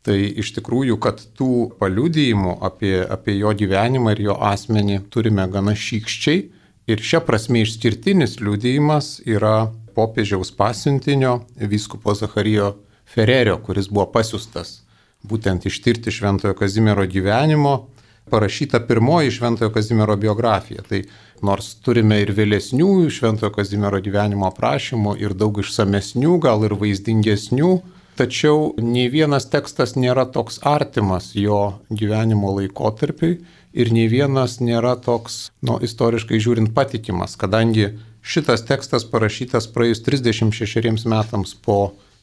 Tai 0.05 0.17
iš 0.41 0.51
tikrųjų, 0.59 0.99
kad 1.01 1.23
tų 1.37 1.77
paliudijimų 1.79 2.59
apie, 2.65 2.93
apie 3.01 3.39
jo 3.39 3.53
gyvenimą 3.57 4.13
ir 4.13 4.21
jo 4.27 4.37
asmenį 4.51 4.99
turime 5.09 5.47
gana 5.49 5.73
šykščiai. 5.73 6.43
Ir 6.85 7.01
šia 7.01 7.23
prasme 7.25 7.63
išskirtinis 7.65 8.37
liudijimas 8.43 9.17
yra 9.25 9.71
popiežiaus 9.97 10.53
pasiuntinio 10.53 11.39
vyskupo 11.57 12.13
Zacharijo 12.13 12.75
Ferrerio, 13.09 13.57
kuris 13.65 13.89
buvo 13.89 14.05
pasiustas 14.13 14.85
būtent 15.25 15.65
ištirti 15.65 16.13
Šventojo 16.13 16.53
Kazimiero 16.57 17.05
gyvenimo, 17.09 17.87
parašyta 18.29 18.81
pirmoji 18.87 19.33
Šventojo 19.33 19.71
Kazimiero 19.73 20.15
biografija. 20.17 20.85
Tai 20.87 21.01
nors 21.45 21.73
turime 21.85 22.21
ir 22.23 22.33
vėlesnių 22.37 23.09
Šventojo 23.13 23.51
Kazimiero 23.55 24.01
gyvenimo 24.05 24.49
aprašymų 24.49 25.17
ir 25.21 25.35
daug 25.37 25.59
išsamesnių, 25.61 26.37
gal 26.45 26.65
ir 26.67 26.77
vaizdingesnių, 26.79 27.71
Tačiau 28.15 28.69
nei 28.79 29.09
vienas 29.11 29.49
tekstas 29.51 29.97
nėra 29.99 30.23
toks 30.31 30.61
artimas 30.63 31.33
jo 31.35 31.75
gyvenimo 31.91 32.53
laikotarpiui 32.55 33.33
ir 33.75 33.91
nei 33.91 34.07
vienas 34.07 34.61
nėra 34.63 34.93
toks, 35.03 35.49
nu, 35.67 35.75
istoriškai 35.83 36.39
žiūrint, 36.39 36.71
patikimas, 36.77 37.35
kadangi 37.35 37.89
šitas 38.23 38.63
tekstas 38.69 39.03
parašytas 39.11 39.67
praėjus 39.73 40.05
36 40.07 41.03
metams 41.11 41.53
po 41.59 41.79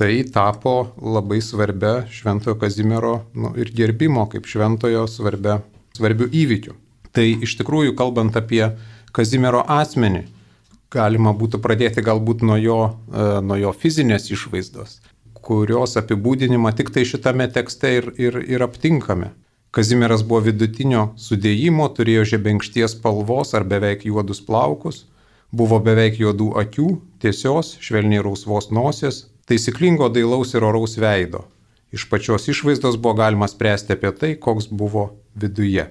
tai 0.00 0.24
tapo 0.32 0.92
labai 1.00 1.40
svarbia 1.44 2.06
Šventojo 2.08 2.56
Kazimiero 2.60 3.20
nu, 3.34 3.52
ir 3.56 3.72
gerbimo 3.76 4.26
kaip 4.32 4.46
šventojo 4.48 5.06
svarbia 5.08 5.60
svarbių 5.96 6.30
įvykių. 6.42 6.76
Tai 7.14 7.26
iš 7.46 7.56
tikrųjų, 7.58 7.96
kalbant 7.98 8.36
apie 8.38 8.62
Kazimiero 9.10 9.64
asmenį, 9.66 10.24
galima 10.94 11.32
būtų 11.34 11.58
pradėti 11.62 12.02
galbūt 12.06 12.44
nuo 12.46 12.58
jo, 12.60 12.80
e, 13.10 13.26
nuo 13.42 13.58
jo 13.58 13.72
fizinės 13.74 14.30
išvaizdos, 14.30 15.00
kurios 15.34 15.96
apibūdinimą 15.98 16.72
tik 16.78 16.92
tai 16.94 17.06
šitame 17.06 17.48
tekste 17.50 17.94
ir, 17.98 18.10
ir, 18.18 18.38
ir 18.46 18.66
aptinkame. 18.66 19.32
Kazimieras 19.70 20.24
buvo 20.26 20.42
vidutinio 20.48 21.12
sudėjimo, 21.18 21.86
turėjo 21.94 22.24
žebenkšties 22.32 22.96
spalvos 22.96 23.54
ar 23.54 23.66
beveik 23.70 24.02
juodus 24.06 24.42
plaukus, 24.42 25.04
buvo 25.54 25.78
beveik 25.82 26.18
juodų 26.18 26.48
akių, 26.64 26.88
tiesios, 27.22 27.76
švelniai 27.82 28.22
rausvos 28.26 28.70
nosies, 28.74 29.28
taisyklingo 29.46 30.10
dailaus 30.10 30.54
ir 30.54 30.66
oraus 30.66 30.98
veido. 30.98 31.44
Iš 31.90 32.06
pačios 32.10 32.46
išvaizdos 32.48 32.96
buvo 32.96 33.14
galima 33.18 33.48
spręsti 33.48 33.92
apie 33.96 34.12
tai, 34.14 34.34
koks 34.38 34.68
buvo 34.70 35.10
viduje. 35.34 35.88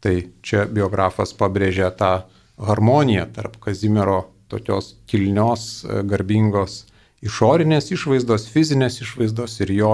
Tai 0.00 0.14
čia 0.42 0.64
biografas 0.66 1.32
pabrėžia 1.36 1.90
tą 1.94 2.24
harmoniją 2.58 3.28
tarp 3.34 3.60
Kazimiero 3.62 4.24
tokios 4.50 4.94
kilnios, 5.06 5.84
e, 5.84 6.02
garbingos 6.02 6.84
išorinės 7.22 7.92
išvaizdos, 7.94 8.48
fizinės 8.50 9.00
išvaizdos 9.04 9.60
ir 9.62 9.72
jo, 9.76 9.92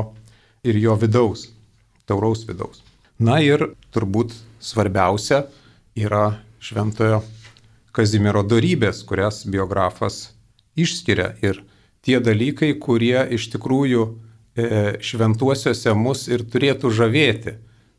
ir 0.65 0.79
jo 0.81 0.97
vidaus, 0.97 1.51
tauraus 2.07 2.47
vidaus. 2.49 2.83
Na 3.19 3.41
ir 3.43 3.73
turbūt 3.93 4.35
svarbiausia 4.61 5.47
yra 5.97 6.39
šventojo 6.61 7.23
Kazimiero 7.97 8.43
darybės, 8.45 9.03
kurias 9.09 9.45
biografas 9.49 10.31
išskiria 10.77 11.31
ir 11.41 11.63
tie 12.05 12.21
dalykai, 12.21 12.75
kurie 12.77 13.17
iš 13.33 13.49
tikrųjų 13.55 14.03
šventuosiuose 14.57 15.93
mus 15.99 16.27
ir 16.33 16.45
turėtų 16.49 16.91
žavėti. 16.95 17.57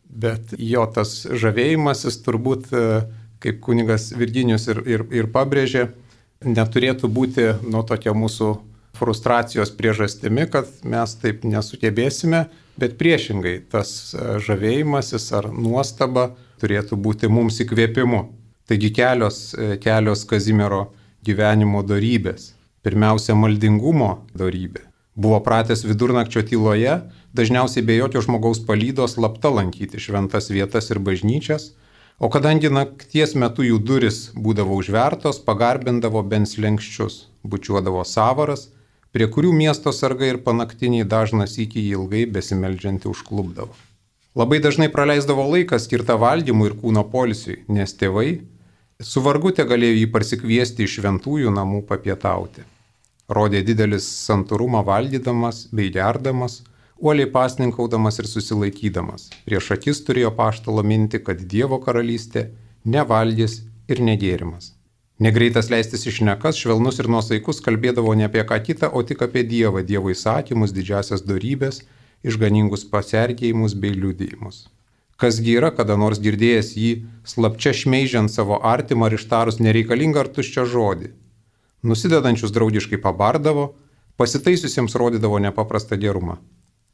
Bet 0.07 0.55
jo 0.57 0.85
tas 0.93 1.25
žavėjimasis 1.27 2.21
turbūt, 2.25 2.71
e, 2.71 3.01
kaip 3.43 3.59
kunigas 3.61 4.09
Virginijus 4.17 4.67
ir, 4.71 4.79
ir, 4.87 5.03
ir 5.13 5.27
pabrėžė, 5.33 5.89
neturėtų 6.47 7.09
būti 7.11 7.51
nuo 7.67 7.83
tokia 7.85 8.15
mūsų 8.17 8.55
frustracijos 8.97 9.69
priežastimi, 9.77 10.47
kad 10.49 10.69
mes 10.87 11.13
taip 11.21 11.43
nesugebėsime, 11.45 12.47
bet 12.81 12.97
priešingai 12.97 13.59
tas 13.69 14.15
e, 14.15 14.39
žavėjimasis 14.47 15.29
ar 15.37 15.51
nuostaba 15.51 16.31
turėtų 16.61 16.97
būti 16.97 17.29
mums 17.29 17.59
įkvėpimu. 17.61 18.23
Taigi 18.67 18.91
kelios, 18.95 19.51
e, 19.53 19.75
kelios 19.83 20.25
Kazimiero 20.27 20.87
gyvenimo 21.27 21.83
darybės. 21.85 22.53
Pirmiausia, 22.81 23.35
maldingumo 23.35 24.23
darybė. 24.37 24.87
Buvo 25.17 25.39
pratęs 25.41 25.81
vidurnakčio 25.81 26.43
tyloje, 26.45 26.91
dažniausiai 27.33 27.81
be 27.86 27.95
jokio 27.97 28.21
žmogaus 28.21 28.59
palydos 28.67 29.15
lapta 29.17 29.50
lankyti 29.50 29.97
šventas 29.97 30.51
vietas 30.53 30.91
ir 30.93 31.00
bažnyčias, 31.01 31.71
o 32.21 32.29
kadangi 32.29 32.69
nakties 32.69 33.33
metu 33.33 33.65
jų 33.65 33.79
duris 33.81 34.19
būdavo 34.38 34.77
užvertos, 34.77 35.41
pagarbindavo 35.47 36.21
bent 36.21 36.53
lenkščius, 36.62 37.17
bučiuodavo 37.41 38.05
savaras, 38.05 38.67
prie 39.09 39.25
kurių 39.25 39.55
miesto 39.57 39.89
sargai 39.89 40.29
ir 40.36 40.41
panaktiniai 40.45 41.09
dažnas 41.15 41.57
iki 41.65 41.81
ilgai 41.89 42.27
besimeldžianti 42.38 43.09
užklubdavo. 43.09 43.74
Labai 44.38 44.62
dažnai 44.62 44.91
praleisdavo 44.93 45.50
laiką 45.50 45.81
skirtą 45.81 46.21
valdymui 46.21 46.69
ir 46.69 46.77
kūno 46.77 47.07
polisiui, 47.09 47.63
nes 47.74 47.97
tėvai 47.97 48.29
su 49.01 49.25
vargute 49.25 49.65
galėjo 49.65 50.03
jį 50.03 50.07
parsikviesti 50.13 50.86
iš 50.86 51.00
šventųjų 51.00 51.57
namų 51.57 51.88
papietauti. 51.89 52.69
Rodė 53.27 53.60
didelis 53.67 54.05
santūrumą 54.24 54.86
valdydamas 54.88 55.65
bei 55.75 55.89
gerdamas, 55.91 56.62
uoliai 56.96 57.27
pasninkaudamas 57.31 58.22
ir 58.22 58.29
susilaikydamas. 58.31 59.25
Prieš 59.43 59.74
akis 59.75 60.00
turėjo 60.07 60.31
paštalo 60.38 60.84
minti, 60.91 61.19
kad 61.19 61.41
Dievo 61.53 61.81
karalystė 61.84 62.46
nevalgys 62.88 63.57
ir 63.91 64.00
negėrimas. 64.00 64.72
Negreitas 65.19 65.67
leistis 65.74 66.07
iš 66.07 66.22
nekas, 66.24 66.55
švelnus 66.62 67.01
ir 67.03 67.12
nuosaikus 67.12 67.60
kalbėdavo 67.67 68.15
ne 68.15 68.29
apie 68.29 68.48
ką 68.48 68.62
kitą, 68.63 68.93
o 68.96 69.03
tik 69.03 69.27
apie 69.27 69.43
Dievą, 69.43 69.84
Dievo 69.84 70.15
įsakymus, 70.15 70.72
didžiasias 70.72 71.27
darybės, 71.27 71.84
išganingus 72.24 72.88
pasergėjimus 72.88 73.75
bei 73.75 73.91
liudijimus. 73.91 74.67
Kasgi 75.19 75.60
yra 75.60 75.75
kada 75.75 76.00
nors 76.00 76.24
girdėjęs 76.24 76.75
jį 76.79 76.91
slapčia 77.27 77.75
šmeižiant 77.75 78.31
savo 78.31 78.63
artimą 78.63 79.12
ir 79.12 79.19
ištarus 79.19 79.60
nereikalingą 79.60 80.24
ar 80.24 80.29
tuščią 80.31 80.69
žodį. 80.72 81.15
Nusidedančius 81.84 82.51
draugiškai 82.55 83.01
pabardavo, 83.01 83.75
pasitaisusiems 84.17 84.96
rodydavo 84.96 85.39
nepaprastą 85.39 85.98
gerumą. 85.98 86.38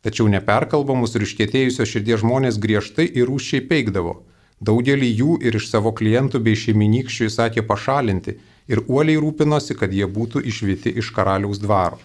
Tačiau 0.03 0.27
neperkalbamus 0.27 1.15
ir 1.15 1.23
iškėtėjusios 1.23 1.87
širdies 1.87 2.23
žmonės 2.25 2.59
griežtai 2.59 3.07
ir 3.07 3.29
rūščiai 3.31 3.67
peikdavo– 3.69 4.19
Daugelį 4.63 5.09
jų 5.19 5.33
ir 5.43 5.57
iš 5.59 5.65
savo 5.71 5.91
klientų 5.91 6.39
bei 6.45 6.55
šeiminykščių 6.55 7.25
įsakė 7.27 7.63
pašalinti 7.67 8.37
ir 8.71 8.81
uoliai 8.87 9.19
rūpinosi, 9.19 9.75
kad 9.75 9.91
jie 9.91 10.07
būtų 10.07 10.43
išvyti 10.51 10.93
iš 11.01 11.09
karaliaus 11.15 11.59
dvaro. 11.59 11.99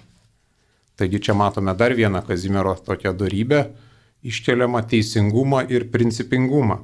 Taigi 0.98 1.20
čia 1.22 1.36
matome 1.38 1.74
dar 1.78 1.94
vieną 1.94 2.24
Kazimiero 2.26 2.74
tokią 2.74 3.12
darybę- 3.14 3.60
iškeliamą 4.30 4.82
teisingumą 4.90 5.60
ir 5.70 5.86
principingumą. 5.92 6.78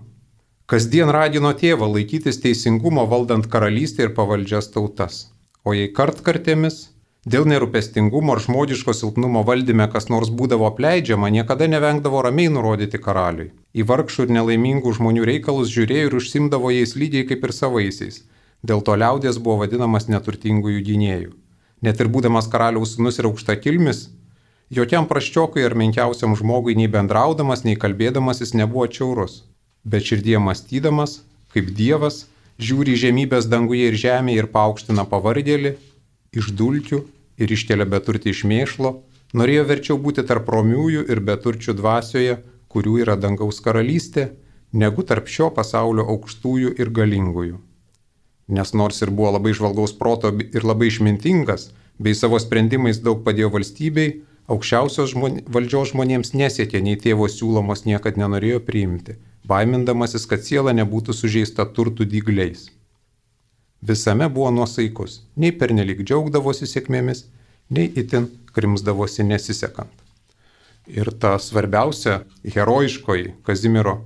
Kasdien 0.66 1.10
ragino 1.10 1.52
tėvą 1.52 1.90
laikytis 1.96 2.38
teisingumo 2.44 3.08
valdant 3.10 3.48
karalystę 3.50 4.06
ir 4.06 4.14
pavaldžias 4.14 4.70
tautas. 4.70 5.33
O 5.64 5.72
jei 5.72 5.88
kartkartėmis 5.96 6.82
Dėl 7.24 7.46
nerūpestingumo 7.48 8.34
ar 8.34 8.40
žmogiško 8.44 8.92
silpnumo 8.92 9.40
valdyme 9.48 9.86
kas 9.92 10.10
nors 10.12 10.28
būdavo 10.38 10.66
apleidžiama, 10.68 11.30
niekada 11.32 11.64
nevengdavo 11.72 12.20
ramiai 12.26 12.50
nurodyti 12.52 12.98
karaliui. 13.06 13.46
Į 13.72 13.86
vargšų 13.88 14.26
ir 14.26 14.34
nelaimingų 14.36 14.92
žmonių 14.98 15.24
reikalus 15.30 15.72
žiūrėjo 15.72 16.10
ir 16.10 16.16
užsimdavo 16.18 16.72
jais 16.74 16.92
lygiai 17.00 17.24
kaip 17.30 17.46
ir 17.48 17.54
savaisiais. 17.56 18.20
Dėl 18.60 18.84
to 18.84 18.96
liaudės 19.00 19.40
buvo 19.40 19.62
vadinamas 19.62 20.10
neturtingųjų 20.12 20.84
gynėjų. 20.90 21.32
Net 21.80 22.04
ir 22.04 22.12
būdamas 22.12 22.50
karaliaus 22.52 22.92
sunus 22.98 23.16
ir 23.20 23.30
aukšta 23.30 23.56
kilmis, 23.56 24.10
jokiam 24.68 25.08
praščiokui 25.08 25.64
ar 25.64 25.72
menkiausiam 25.80 26.36
žmogui 26.36 26.76
nei 26.76 26.92
bendraudamas, 26.92 27.64
nei 27.64 27.80
kalbėdamas 27.80 28.44
jis 28.44 28.52
nebuvo 28.52 28.84
čiaurus. 28.98 29.46
Bet 29.84 30.04
širdie 30.04 30.36
mąstydamas, 30.44 31.22
kaip 31.56 31.72
Dievas, 31.72 32.26
žiūri 32.58 32.94
žemybės 32.98 33.48
danguje 33.50 33.90
ir 33.90 33.98
žemėje 33.98 34.44
ir 34.44 34.48
paaukština 34.54 35.04
pavardėlį, 35.10 35.74
iš 36.38 36.50
dulkių 36.58 37.02
ir 37.38 37.54
iškelia 37.56 37.86
beturtį 37.90 38.30
iš 38.34 38.44
mėšlo, 38.50 38.94
norėjo 39.34 39.66
verčiau 39.70 39.98
būti 39.98 40.24
tarp 40.26 40.48
romiųjų 40.54 41.06
ir 41.10 41.20
beturčių 41.20 41.74
dvasioje, 41.80 42.38
kurių 42.70 42.98
yra 43.04 43.16
dangaus 43.20 43.60
karalystė, 43.62 44.30
negu 44.72 45.02
tarp 45.06 45.30
šio 45.30 45.50
pasaulio 45.54 46.06
aukštųjų 46.14 46.74
ir 46.78 46.90
galingųjų. 46.90 47.58
Nes 48.54 48.74
nors 48.74 49.00
ir 49.02 49.10
buvo 49.10 49.32
labai 49.38 49.54
žvalgaus 49.56 49.94
proto 49.96 50.30
ir 50.34 50.66
labai 50.66 50.90
išmintingas, 50.90 51.70
bei 51.98 52.14
savo 52.14 52.40
sprendimais 52.42 52.98
daug 53.00 53.22
padėjo 53.24 53.52
valstybei, 53.54 54.08
aukščiausios 54.50 55.14
žmon... 55.14 55.38
valdžios 55.48 55.94
žmonėms 55.94 56.34
nesiekė 56.36 56.82
nei 56.84 56.98
tėvo 57.00 57.30
siūlomos 57.30 57.86
niekad 57.88 58.18
nenorėjo 58.20 58.60
priimti, 58.66 59.16
baimindamasis, 59.48 60.28
kad 60.30 60.44
siela 60.44 60.72
nebūtų 60.76 61.16
sužeista 61.16 61.66
turtų 61.66 62.08
dygliais 62.08 62.70
visame 63.86 64.28
buvo 64.28 64.50
nuosaikus, 64.50 65.20
nei 65.36 65.52
pernelik 65.52 66.00
džiaugdavosi 66.04 66.68
sėkmėmis, 66.68 67.24
nei 67.70 67.90
itin 68.00 68.30
krimsdavosi 68.56 69.26
nesisekant. 69.28 69.92
Ir 70.88 71.10
ta 71.20 71.36
svarbiausia 71.40 72.22
herojiškoji 72.44 73.34
Kazimiero 73.44 73.98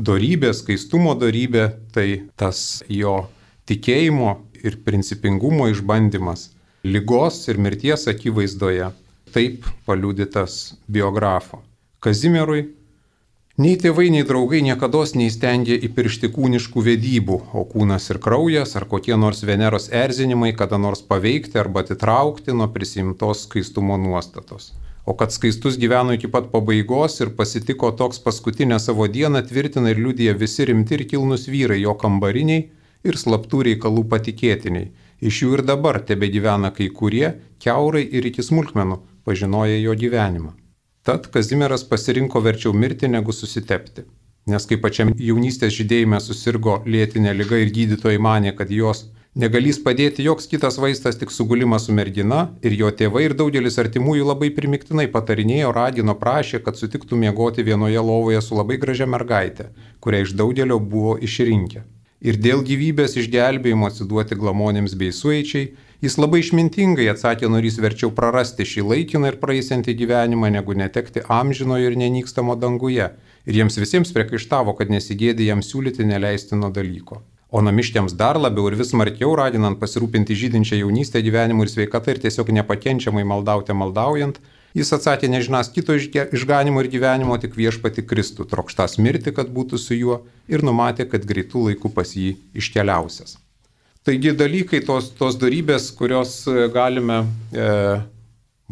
darybė, 0.00 0.52
skaistumo 0.56 1.14
darybė, 1.20 1.66
tai 1.92 2.08
tas 2.36 2.82
jo 2.88 3.26
tikėjimo 3.68 4.34
ir 4.64 4.80
principingumo 4.84 5.68
išbandymas 5.72 6.50
lygos 6.84 7.42
ir 7.48 7.60
mirties 7.60 8.06
akivaizdoje, 8.08 8.90
taip 9.32 9.64
paliudytas 9.86 10.76
biografo. 10.88 11.60
Kazimierui 12.00 12.68
Nei 13.60 13.76
tėvai, 13.76 14.06
nei 14.08 14.24
draugai 14.24 14.62
niekada 14.64 15.00
neįstengė 15.20 15.74
įpiršti 15.86 16.30
kūniškų 16.32 16.82
vedybų, 16.86 17.34
o 17.52 17.64
kūnas 17.68 18.06
ir 18.12 18.18
kraujas 18.24 18.70
ar 18.78 18.86
kokie 18.88 19.18
nors 19.20 19.42
Veneros 19.44 19.90
erzinimai 20.02 20.54
kada 20.56 20.78
nors 20.80 21.02
paveikti 21.10 21.58
arba 21.60 21.82
atitraukti 21.84 22.54
nuo 22.56 22.70
prisimtos 22.72 23.42
skaistumo 23.44 23.98
nuostatos. 24.00 24.70
O 25.04 25.12
kad 25.12 25.34
skaistus 25.34 25.76
gyveno 25.82 26.16
iki 26.16 26.30
pat 26.36 26.48
pabaigos 26.54 27.20
ir 27.20 27.34
pasitiko 27.40 27.90
toks 27.98 28.22
paskutinę 28.24 28.78
savo 28.80 29.08
dieną, 29.16 29.42
tvirtina 29.50 29.92
ir 29.92 30.00
liudija 30.06 30.32
visi 30.44 30.64
rimti 30.70 30.96
ir 30.96 31.04
kilnus 31.10 31.44
vyrai, 31.52 31.82
jo 31.82 31.92
kambariniai 32.04 32.64
ir 33.04 33.20
slaptų 33.24 33.66
reikalų 33.68 34.06
patikėtiniai. 34.14 34.88
Iš 35.20 35.42
jų 35.42 35.58
ir 35.58 35.66
dabar 35.74 36.00
tebe 36.00 36.32
gyvena 36.32 36.72
kai 36.72 36.88
kurie, 36.88 37.34
keurai 37.60 38.06
ir 38.08 38.32
iki 38.32 38.46
smulkmenų, 38.46 39.02
pažinoja 39.28 39.76
jo 39.84 40.00
gyvenimą. 40.06 40.59
Tad 41.02 41.30
Kazimieras 41.32 41.84
pasirinko 41.88 42.40
verčiau 42.44 42.74
mirti 42.76 43.08
negu 43.08 43.32
susitepti. 43.32 44.02
Nes 44.52 44.66
kai 44.68 44.76
pačiam 44.82 45.12
jaunystės 45.16 45.72
žydėjime 45.72 46.18
susirgo 46.20 46.74
lėtinė 46.84 47.32
lyga 47.38 47.60
ir 47.62 47.70
gydytojai 47.72 48.20
mane, 48.20 48.52
kad 48.58 48.68
jos 48.74 49.06
negalys 49.44 49.78
padėti 49.86 50.26
joks 50.26 50.50
kitas 50.50 50.76
vaistas 50.82 51.16
tik 51.16 51.32
sugulimas 51.32 51.86
su 51.88 51.96
mergina 51.96 52.42
ir 52.60 52.76
jo 52.82 52.90
tėvai 53.00 53.22
ir 53.30 53.36
daugelis 53.38 53.80
artimųjų 53.80 54.26
labai 54.28 54.50
primiktinai 54.58 55.06
patarinėjo, 55.14 55.72
ragino, 55.72 56.18
prašė, 56.20 56.60
kad 56.66 56.76
sutiktų 56.76 57.16
miegoti 57.24 57.64
vienoje 57.64 58.04
lovoje 58.10 58.42
su 58.44 58.60
labai 58.60 58.76
gražia 58.84 59.08
mergaitė, 59.08 59.70
kurią 60.04 60.24
iš 60.26 60.36
daugelio 60.36 60.76
buvo 60.80 61.16
išrinkę. 61.16 61.86
Ir 62.20 62.36
dėl 62.36 62.60
gyvybės 62.60 63.16
išgelbėjimo 63.16 63.88
atsiduoti 63.88 64.36
glamonėms 64.36 64.98
bei 65.00 65.16
sueičiai 65.16 65.70
Jis 66.00 66.14
labai 66.16 66.38
išmintingai 66.40 67.10
atsakė, 67.12 67.48
norys 67.52 67.74
verčiau 67.76 68.08
prarasti 68.16 68.64
šį 68.64 68.84
laikiną 68.88 69.28
ir 69.28 69.34
praeisiantį 69.42 69.92
gyvenimą, 69.98 70.48
negu 70.54 70.72
netekti 70.72 71.20
amžinojo 71.28 71.90
ir 71.90 71.96
nenykstamo 72.00 72.54
danguje. 72.56 73.10
Ir 73.44 73.58
jiems 73.58 73.76
visiems 73.76 74.12
priekaištavo, 74.16 74.72
kad 74.78 74.88
nesigėdė 74.88 75.50
jam 75.50 75.60
siūlyti 75.60 76.06
neleistino 76.08 76.70
dalyko. 76.72 77.20
O 77.52 77.60
namiškiams 77.66 78.14
dar 78.16 78.38
labiau 78.40 78.70
ir 78.70 78.78
vis 78.80 78.94
smarkiau 78.94 79.34
raginant 79.36 79.76
pasirūpinti 79.82 80.38
žydinčią 80.44 80.80
jaunystę 80.80 81.20
gyvenimu 81.26 81.66
ir 81.66 81.72
sveikatą 81.74 82.14
ir 82.14 82.22
tiesiog 82.24 82.54
nepakenčiamai 82.60 83.26
maldauti 83.34 83.76
maldaujant, 83.76 84.40
jis 84.72 84.94
atsakė 84.96 85.28
nežinas 85.28 85.68
kito 85.74 85.98
išganimo 85.98 86.80
ir 86.80 86.90
gyvenimo, 86.96 87.36
tik 87.44 87.60
viešpati 87.60 88.06
Kristų, 88.08 88.48
trokštas 88.48 88.96
mirti, 89.04 89.36
kad 89.36 89.52
būtų 89.52 89.84
su 89.84 90.00
juo 90.00 90.22
ir 90.48 90.64
numatė, 90.64 91.10
kad 91.12 91.28
greitų 91.28 91.68
laikų 91.68 91.92
pas 91.92 92.16
jį 92.16 92.38
iškeliausias. 92.56 93.36
Taigi 94.00 94.32
dalykai, 94.32 94.78
tos, 94.80 95.10
tos 95.12 95.34
darybės, 95.36 95.90
kurios 95.92 96.46
e, 96.48 96.70
galime 96.72 97.18
e, 97.52 97.66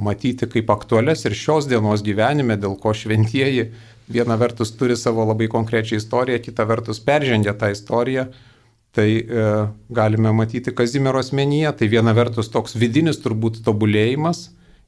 matyti 0.00 0.46
kaip 0.48 0.70
aktualias 0.72 1.26
ir 1.28 1.34
šios 1.36 1.66
dienos 1.68 2.00
gyvenime, 2.06 2.56
dėl 2.56 2.78
ko 2.80 2.94
šventieji 2.96 3.66
viena 4.08 4.38
vertus 4.40 4.72
turi 4.72 4.96
savo 4.96 5.26
labai 5.28 5.50
konkrečią 5.52 5.98
istoriją, 6.00 6.38
kita 6.46 6.64
vertus 6.70 7.02
peržengia 7.04 7.52
tą 7.60 7.68
istoriją, 7.74 8.24
tai 8.96 9.08
e, 9.20 9.50
galime 9.92 10.32
matyti 10.32 10.72
Kazimiero 10.72 11.20
asmenyje. 11.20 11.74
Tai 11.76 11.88
viena 11.92 12.14
vertus 12.16 12.48
toks 12.48 12.78
vidinis 12.80 13.20
turbūt 13.20 13.60
tobulėjimas, 13.66 14.46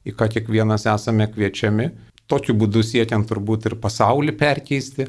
į 0.09 0.15
ką 0.17 0.25
kiekvienas 0.39 0.87
esame 0.89 1.27
kviečiami, 1.29 1.91
tokiu 2.25 2.57
būdu 2.57 2.81
siekiant 2.81 3.29
turbūt 3.29 3.69
ir 3.69 3.77
pasaulį 3.83 4.33
perkeisti. 4.41 5.05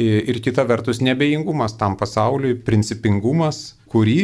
Ir 0.00 0.38
kita 0.40 0.64
vertus 0.64 1.02
nebejingumas 1.04 1.74
tam 1.76 1.98
pasauliui, 2.00 2.54
principingumas, 2.64 3.74
kurį 3.92 4.22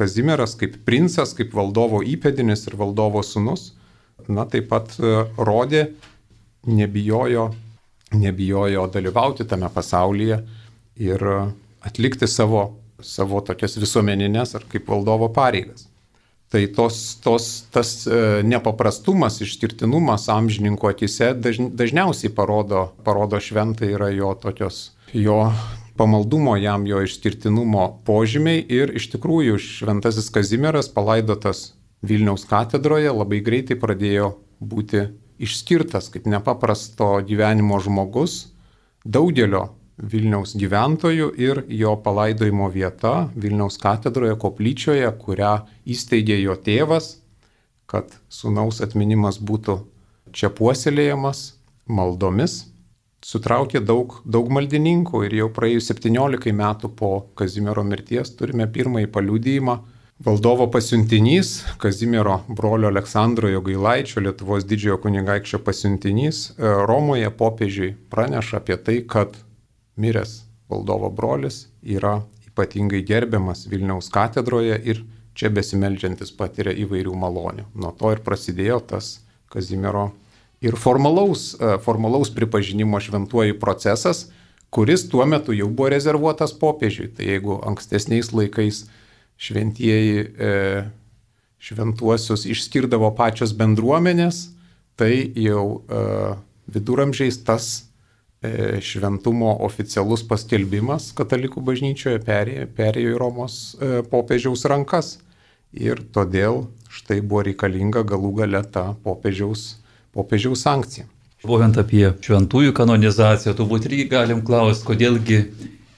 Kazimieras 0.00 0.56
kaip 0.56 0.78
princas, 0.88 1.34
kaip 1.36 1.52
valdovo 1.52 2.00
įpėdinis 2.00 2.64
ir 2.70 2.78
valdovo 2.80 3.20
sunus, 3.26 3.74
na 4.28 4.46
taip 4.48 4.70
pat 4.72 4.94
e, 4.96 5.10
rodė, 5.36 5.90
nebijojo, 6.66 7.50
nebijojo 8.16 8.86
dalyvauti 8.94 9.44
tame 9.48 9.68
pasaulyje 9.74 10.40
ir 11.00 11.26
atlikti 11.84 12.28
savo, 12.28 12.64
savo 13.04 13.40
tokias 13.44 13.76
visuomeninės 13.80 14.56
ar 14.56 14.66
kaip 14.72 14.88
valdovo 14.88 15.30
pareigas. 15.36 15.86
Tai 16.50 16.64
tos, 16.74 16.96
tos, 17.22 17.50
tas 17.70 17.92
e, 18.10 18.40
nepaprastumas, 18.42 19.36
išskirtinumas 19.44 20.24
amžininko 20.34 20.88
akise 20.90 21.30
dažn, 21.38 21.68
dažniausiai 21.78 22.32
parodo, 22.34 22.88
parodo 23.06 23.38
šventai 23.38 23.92
yra 23.94 24.08
jo 24.10 24.32
tokios, 24.40 24.88
jo 25.14 25.44
pamaldumo 26.00 26.54
jam, 26.56 26.86
jo 26.88 27.02
išskirtinumo 27.04 27.82
požymiai 28.08 28.62
ir 28.72 28.94
iš 28.96 29.10
tikrųjų 29.12 29.58
šventasis 29.60 30.30
Kazimieras 30.32 30.88
palaidotas 30.94 31.74
Vilniaus 32.00 32.46
katedroje 32.48 33.12
labai 33.12 33.42
greitai 33.44 33.76
pradėjo 33.76 34.30
būti 34.64 35.10
išskirtas 35.44 36.08
kaip 36.14 36.24
nepaprasto 36.32 37.18
gyvenimo 37.28 37.76
žmogus 37.84 38.46
daugelio 39.04 39.66
Vilniaus 40.00 40.54
gyventojų 40.56 41.28
ir 41.36 41.62
jo 41.68 41.92
palaidojimo 42.00 42.70
vieta 42.72 43.28
Vilniaus 43.36 43.76
katedroje, 43.80 44.38
koplyčioje, 44.40 45.10
kurią 45.20 45.52
įsteigė 45.84 46.38
jo 46.40 46.56
tėvas, 46.56 47.18
kad 47.84 48.08
sunaus 48.32 48.80
atminimas 48.80 49.36
būtų 49.36 49.76
čia 50.32 50.48
puoselėjamas 50.48 51.50
maldomis. 51.84 52.70
Sutraukė 53.20 53.82
daug, 53.84 54.14
daug 54.24 54.48
maldininkų 54.48 55.26
ir 55.26 55.34
jau 55.42 55.48
praėjus 55.52 55.90
17 55.92 56.54
metų 56.56 56.88
po 56.96 57.10
Kazimiero 57.36 57.84
mirties 57.84 58.32
turime 58.36 58.64
pirmąjį 58.64 59.10
paliudijimą. 59.12 59.74
Valdovo 60.24 60.66
pasiuntinys, 60.72 61.50
Kazimiero 61.80 62.38
brolio 62.48 62.88
Aleksandro 62.88 63.48
Jogailaičio, 63.48 64.20
Lietuvos 64.24 64.64
didžiojo 64.68 64.98
kunigaikščio 65.04 65.60
pasiuntinys, 65.64 66.40
Romoje 66.58 67.28
popiežiui 67.36 67.94
praneša 68.12 68.60
apie 68.60 68.76
tai, 68.76 68.98
kad 69.08 69.36
miręs 70.00 70.42
valdovo 70.72 71.08
brolis 71.12 71.66
yra 71.84 72.18
ypatingai 72.48 73.02
gerbiamas 73.04 73.66
Vilniaus 73.68 74.08
katedroje 74.12 74.80
ir 74.92 75.04
čia 75.36 75.52
besimeldžiantis 75.52 76.32
patiria 76.36 76.72
įvairių 76.84 77.16
malonių. 77.16 77.68
Nuo 77.76 77.92
to 77.96 78.12
ir 78.16 78.24
prasidėjo 78.24 78.80
tas 78.92 79.18
Kazimiero 79.50 80.10
ir 80.60 80.76
formalaus, 80.76 81.54
e, 81.54 81.76
formalaus 81.84 82.30
pripažinimo 82.34 83.00
šventuoju 83.00 83.58
procesas, 83.60 84.28
kuris 84.70 85.06
tuo 85.10 85.26
metu 85.26 85.56
jau 85.56 85.68
buvo 85.68 85.90
rezervuotas 85.90 86.54
popiežiui. 86.56 87.10
Tai 87.16 87.26
jeigu 87.26 87.58
ankstesniais 87.72 88.32
laikais 88.32 88.84
šventieji 89.40 90.24
e, 90.24 90.54
šventuosius 91.60 92.46
išskirdavo 92.48 93.12
pačios 93.16 93.52
bendruomenės, 93.56 94.48
tai 95.00 95.14
jau 95.36 95.82
e, 95.88 96.34
viduramžiais 96.70 97.40
tas 97.44 97.72
E, 98.40 98.78
šventumo 98.80 99.50
oficialus 99.66 100.22
paskelbimas 100.24 101.10
katalikų 101.12 101.60
bažnyčioje 101.60 102.22
perėjo, 102.24 102.68
perėjo 102.72 103.10
į 103.12 103.18
Romos 103.20 103.56
e, 103.76 103.98
popiežiaus 104.08 104.64
rankas. 104.72 105.18
Ir 105.76 106.00
todėl 106.14 106.62
štai 106.88 107.18
buvo 107.20 107.42
reikalinga 107.50 108.00
galų 108.08 108.30
gale 108.38 108.62
ta 108.64 108.94
popiežiaus, 109.04 109.66
popiežiaus 110.16 110.62
sankcija. 110.66 111.06
Buojant 111.44 111.78
apie 111.80 112.10
šventųjų 112.20 112.74
kanonizaciją, 112.76 113.54
turbūt 113.56 113.86
irgi 113.88 114.08
galim 114.10 114.42
klausti, 114.44 114.86
kodėlgi 114.90 115.38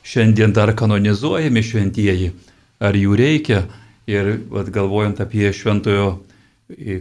šiandien 0.06 0.54
dar 0.54 0.70
kanonizuojami 0.78 1.62
šventieji, 1.66 2.32
ar 2.78 2.98
jų 2.98 3.16
reikia. 3.18 3.64
Ir 4.10 4.36
vat, 4.50 4.70
galvojant 4.74 5.20
apie 5.22 5.50
šventojo 5.54 6.20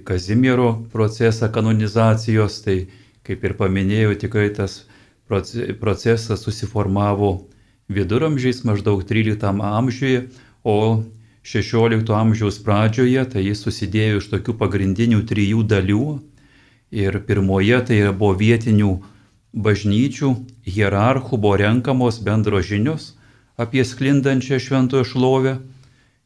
Kazimiero 0.06 0.84
procesą 0.92 1.48
kanonizacijos, 1.54 2.60
tai 2.66 2.76
kaip 3.26 3.46
ir 3.46 3.56
paminėjau, 3.58 4.18
tikrai 4.20 4.50
tas 4.54 4.84
procesas 5.80 6.44
susiformavo 6.44 7.32
viduramžiais 7.90 8.64
maždaug 8.68 9.06
13 9.08 9.62
amžiuje, 9.64 10.26
o 10.64 11.04
16 11.44 12.12
amžiaus 12.14 12.60
pradžioje 12.62 13.24
tai 13.34 13.46
jis 13.46 13.64
susidėjo 13.66 14.20
iš 14.22 14.28
tokių 14.34 14.58
pagrindinių 14.60 15.24
trijų 15.30 15.64
dalių. 15.72 16.06
Ir 16.92 17.22
pirmoje 17.24 17.80
tai 17.88 18.00
buvo 18.12 18.36
vietinių 18.36 18.92
bažnyčių, 19.56 20.30
hierarchų 20.68 21.38
buvo 21.40 21.58
renkamos 21.62 22.20
bendro 22.24 22.60
žinios 22.60 23.14
apie 23.58 23.84
sklindančią 23.88 24.60
šventojo 24.60 25.08
šlovę. 25.08 25.60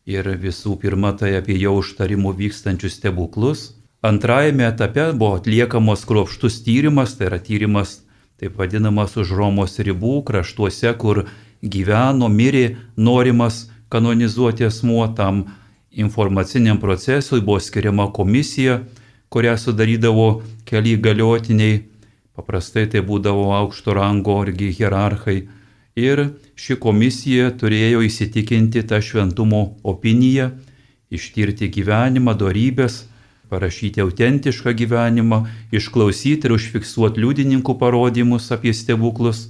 Ir 0.05 0.27
visų 0.41 0.75
pirma 0.81 1.13
tai 1.17 1.35
apie 1.37 1.57
jau 1.57 1.79
užtarimų 1.81 2.33
vykstančius 2.37 2.99
stebuklus. 2.99 3.71
Antrajame 4.05 4.67
etape 4.69 5.11
buvo 5.17 5.39
atliekamos 5.39 6.05
kruopštus 6.05 6.59
tyrimas, 6.65 7.15
tai 7.17 7.31
yra 7.31 7.39
tyrimas 7.41 8.01
taip 8.39 8.57
vadinamas 8.59 9.15
už 9.17 9.31
Romos 9.33 9.79
ribų, 9.79 10.19
kraštuose, 10.27 10.91
kur 10.99 11.23
gyveno, 11.63 12.27
mirė 12.29 12.75
norimas 12.97 13.65
kanonizuoti 13.89 14.67
asmuo, 14.67 15.07
tam 15.15 15.45
informaciniam 15.89 16.79
procesui 16.81 17.41
buvo 17.41 17.61
skiriama 17.63 18.09
komisija, 18.13 18.81
kurią 19.35 19.57
sudarydavo 19.59 20.27
keli 20.63 20.93
galiotiniai, 20.95 21.81
paprastai 22.39 22.85
tai 22.91 23.01
būdavo 23.03 23.49
aukšto 23.57 23.91
rango 23.97 24.37
irgi 24.45 24.69
hierarchai. 24.77 25.41
Ir 25.99 26.21
ši 26.55 26.77
komisija 26.79 27.49
turėjo 27.59 27.99
įsitikinti 28.07 28.85
tą 28.87 29.01
šventumo 29.03 29.61
opiniją, 29.91 30.47
ištirti 31.11 31.67
gyvenimą, 31.67 32.37
darybės, 32.39 33.01
parašyti 33.51 34.03
autentišką 34.05 34.71
gyvenimą, 34.79 35.43
išklausyti 35.75 36.47
ir 36.47 36.55
užfiksuoti 36.55 37.19
liudininkų 37.19 37.75
parodymus 37.79 38.47
apie 38.55 38.71
stebuklus, 38.71 39.49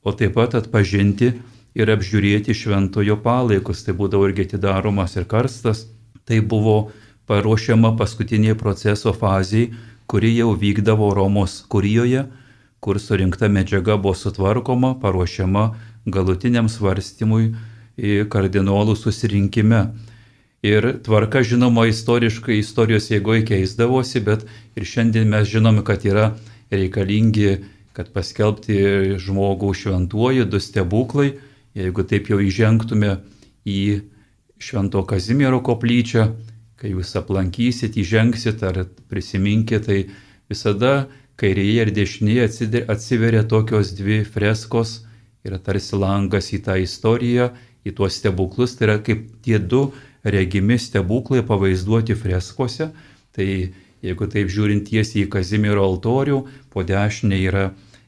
o 0.00 0.16
taip 0.16 0.36
pat 0.40 0.56
atpažinti 0.56 1.34
ir 1.76 1.92
apžiūrėti 1.92 2.56
šventojo 2.56 3.20
palaikus. 3.20 3.84
Tai 3.84 4.00
būdavo 4.00 4.30
irgi 4.30 4.48
atidaromas 4.48 5.20
ir 5.20 5.28
karstas. 5.28 5.90
Tai 6.26 6.40
buvo 6.40 6.86
paruošiama 7.26 7.94
paskutinė 7.98 8.54
proceso 8.58 9.12
fazė, 9.12 9.68
kuri 10.06 10.32
jau 10.36 10.52
vykdavo 10.54 11.10
Romos 11.14 11.60
kurijoje, 11.68 12.26
kur 12.80 13.00
surinkta 13.02 13.48
medžiaga 13.50 13.96
buvo 13.98 14.14
sutvarkoma, 14.14 14.94
paruošiama 15.02 15.64
galutiniam 16.06 16.68
svarstymui 16.70 17.54
kardinolų 18.30 18.94
susirinkime. 18.98 19.86
Ir 20.66 20.86
tvarka, 21.04 21.42
žinoma, 21.46 21.86
istoriškai 21.90 22.58
istorijos 22.58 23.10
jėgoje 23.10 23.44
keisdavosi, 23.50 24.22
bet 24.24 24.46
ir 24.76 24.86
šiandien 24.88 25.28
mes 25.30 25.48
žinome, 25.50 25.84
kad 25.86 26.04
yra 26.06 26.32
reikalingi, 26.72 27.60
kad 27.96 28.10
paskelbti 28.14 29.16
žmogų 29.22 29.72
šventuoju, 29.76 30.46
du 30.50 30.60
stebuklai. 30.60 31.36
Jeigu 31.76 32.06
taip 32.08 32.30
jau 32.32 32.40
įžengtume 32.40 33.18
į 33.68 33.80
Švento 34.58 35.02
Kazimiero 35.04 35.60
koplyčią, 35.60 36.30
kai 36.80 36.92
jūs 36.92 37.14
aplankysit, 37.18 37.96
įžengsit 37.96 38.62
ar 38.66 38.84
prisiminkit, 39.10 39.86
tai 39.88 39.98
visada 40.50 41.06
kairėje 41.40 41.86
ir 41.86 41.92
dešinėje 41.96 42.48
atsiveria 42.92 43.44
tokios 43.48 43.92
dvi 43.96 44.22
freskos, 44.24 45.00
yra 45.46 45.58
tarsi 45.62 45.96
langas 45.96 46.52
į 46.52 46.62
tą 46.66 46.76
istoriją, 46.82 47.50
į 47.86 47.94
tuos 47.96 48.18
stebuklus, 48.18 48.76
tai 48.76 48.88
yra 48.88 48.98
kaip 49.04 49.26
tie 49.44 49.58
du 49.58 49.90
regimi 50.26 50.78
stebuklai 50.80 51.44
pavaizduoti 51.46 52.16
freskose. 52.18 52.90
Tai 53.36 53.46
jeigu 54.04 54.28
taip 54.32 54.50
žiūrint 54.52 54.88
tiesiai 54.88 55.26
į 55.26 55.30
Kazimiero 55.32 55.84
altorių, 55.86 56.40
po 56.72 56.82
dešinė 56.86 57.38
yra 57.46 57.66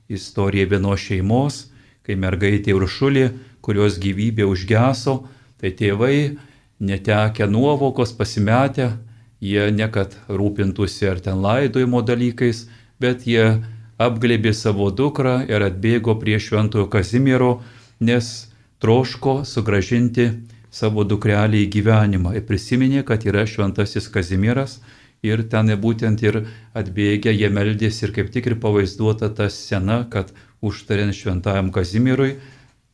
istorija 0.09 0.67
vienos 0.73 1.05
šeimos, 1.05 1.67
kai 2.03 2.17
mergaitė 2.17 2.75
Uršulė, 2.77 3.29
kurios 3.61 3.99
gyvybė 4.01 4.47
užgeso, 4.49 5.21
tai 5.61 5.75
tėvai 5.77 6.39
netekę 6.81 7.47
nuovokos, 7.47 8.13
pasimetę, 8.13 8.93
jie 9.41 9.71
nekad 9.73 10.17
rūpintųsi 10.29 11.09
ar 11.11 11.21
ten 11.23 11.43
laidojimo 11.43 12.03
dalykais, 12.03 12.67
bet 13.01 13.27
jie 13.27 13.63
apglėbė 13.99 14.53
savo 14.55 14.91
dukrą 14.91 15.41
ir 15.51 15.63
atbėgo 15.67 16.15
prie 16.19 16.39
šventojo 16.43 16.87
Kazimiero, 16.91 17.59
nes 18.01 18.49
troško 18.83 19.43
sugražinti 19.47 20.31
savo 20.71 21.05
dukrelį 21.05 21.65
į 21.65 21.71
gyvenimą. 21.75 22.35
Ir 22.39 22.47
prisiminė, 22.47 23.03
kad 23.07 23.27
yra 23.27 23.47
šventasis 23.47 24.07
Kazimieras 24.15 24.79
ir 25.23 25.43
ten 25.51 25.73
būtent 25.83 26.23
ir 26.23 26.45
atbėgę 26.79 27.33
jie 27.35 27.51
meldėsi 27.51 28.07
ir 28.07 28.15
kaip 28.15 28.31
tik 28.35 28.47
ir 28.47 28.59
pavaizduota 28.63 29.33
ta 29.35 29.49
scena, 29.51 30.05
kad 30.11 30.31
užtariant 30.63 31.15
šventajam 31.15 31.73
Kazimierui 31.75 32.37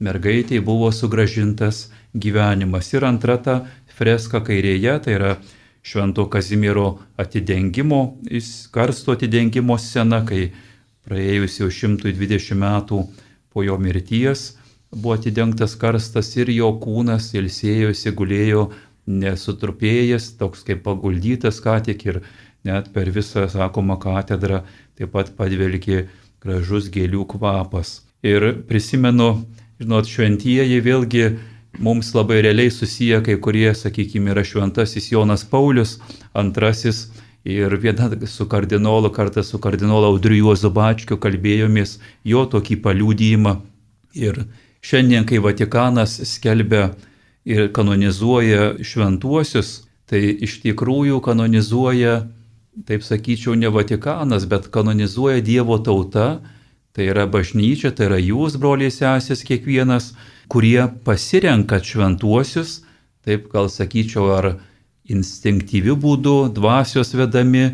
mergaitiai 0.00 0.60
buvo 0.64 0.90
sugražintas 0.92 1.90
gyvenimas. 2.14 2.92
Ir 2.94 3.04
antra 3.04 3.36
ta 3.42 3.60
freska 3.98 4.40
kairėje, 4.46 4.98
tai 5.04 5.18
yra 5.18 5.36
Švento 5.84 6.24
Kazimiero 6.32 6.98
atidengimo, 7.20 8.16
karsto 8.72 9.12
atidengimo 9.12 9.76
scena, 9.76 10.22
kai 10.24 10.48
praėjus 11.04 11.60
jau 11.60 11.68
120 11.68 12.56
metų 12.56 13.02
po 13.52 13.64
jo 13.66 13.76
mirties 13.78 14.54
buvo 14.94 15.14
atidengtas 15.18 15.74
karstas 15.76 16.30
ir 16.38 16.50
jo 16.54 16.70
kūnas 16.80 17.32
ilsėjosi, 17.36 18.12
gulėjo 18.16 18.68
nesutrupėjęs, 19.10 20.30
toks 20.40 20.64
kaip 20.66 20.84
paguldytas 20.86 21.60
ką 21.64 21.80
tik 21.84 22.06
ir 22.06 22.20
net 22.64 22.90
per 22.94 23.10
visą, 23.12 23.48
sakoma, 23.52 23.98
katedrą 24.00 24.62
taip 24.96 25.12
pat 25.12 25.34
padvelkė 25.36 26.06
gražus 26.44 26.88
gėlių 26.94 27.26
kvapas. 27.34 28.04
Ir 28.24 28.64
prisimenu, 28.68 29.44
žinot, 29.82 30.08
šventieji 30.08 30.80
vėlgi 30.84 31.26
mums 31.78 32.14
labai 32.14 32.40
realiai 32.42 32.70
susiję 32.70 33.20
kai 33.22 33.36
kurie, 33.38 33.74
sakykime, 33.74 34.30
yra 34.34 34.44
šventasis 34.44 35.10
Jonas 35.12 35.44
Paulius 35.44 35.98
II 36.34 36.92
ir 37.44 37.76
viena 37.76 38.08
su 38.26 38.46
kardinolu, 38.48 39.10
kartą 39.10 39.42
su 39.42 39.58
kardinolu 39.58 40.06
Audriu 40.06 40.46
Juozu 40.46 40.70
Bačkiu 40.70 41.18
kalbėjomės 41.20 41.98
jo 42.24 42.44
tokį 42.48 42.78
paliūdėjimą. 42.80 43.56
Ir 44.16 44.44
šiandien, 44.80 45.26
kai 45.28 45.42
Vatikanas 45.44 46.20
skelbia 46.24 46.94
ir 47.44 47.68
kanonizuoja 47.76 48.78
šventuosius, 48.80 49.82
tai 50.08 50.22
iš 50.46 50.62
tikrųjų 50.64 51.20
kanonizuoja, 51.24 52.22
taip 52.88 53.04
sakyčiau, 53.04 53.54
ne 53.58 53.68
Vatikanas, 53.68 54.48
bet 54.48 54.70
kanonizuoja 54.72 55.44
Dievo 55.44 55.78
tauta, 55.84 56.40
tai 56.96 57.10
yra 57.10 57.26
bažnyčia, 57.26 57.92
tai 57.92 58.08
yra 58.08 58.20
jūs, 58.22 58.56
broliai 58.60 58.92
sesės, 58.94 59.44
kiekvienas, 59.44 60.14
kurie 60.48 60.88
pasirenka 61.04 61.80
šventuosius, 61.82 62.82
taip 63.24 63.48
gal 63.52 63.70
sakyčiau, 63.72 64.30
ar 64.36 64.50
instinktyviu 65.08 65.96
būdu, 66.00 66.36
dvasios 66.56 67.12
vedami, 67.16 67.70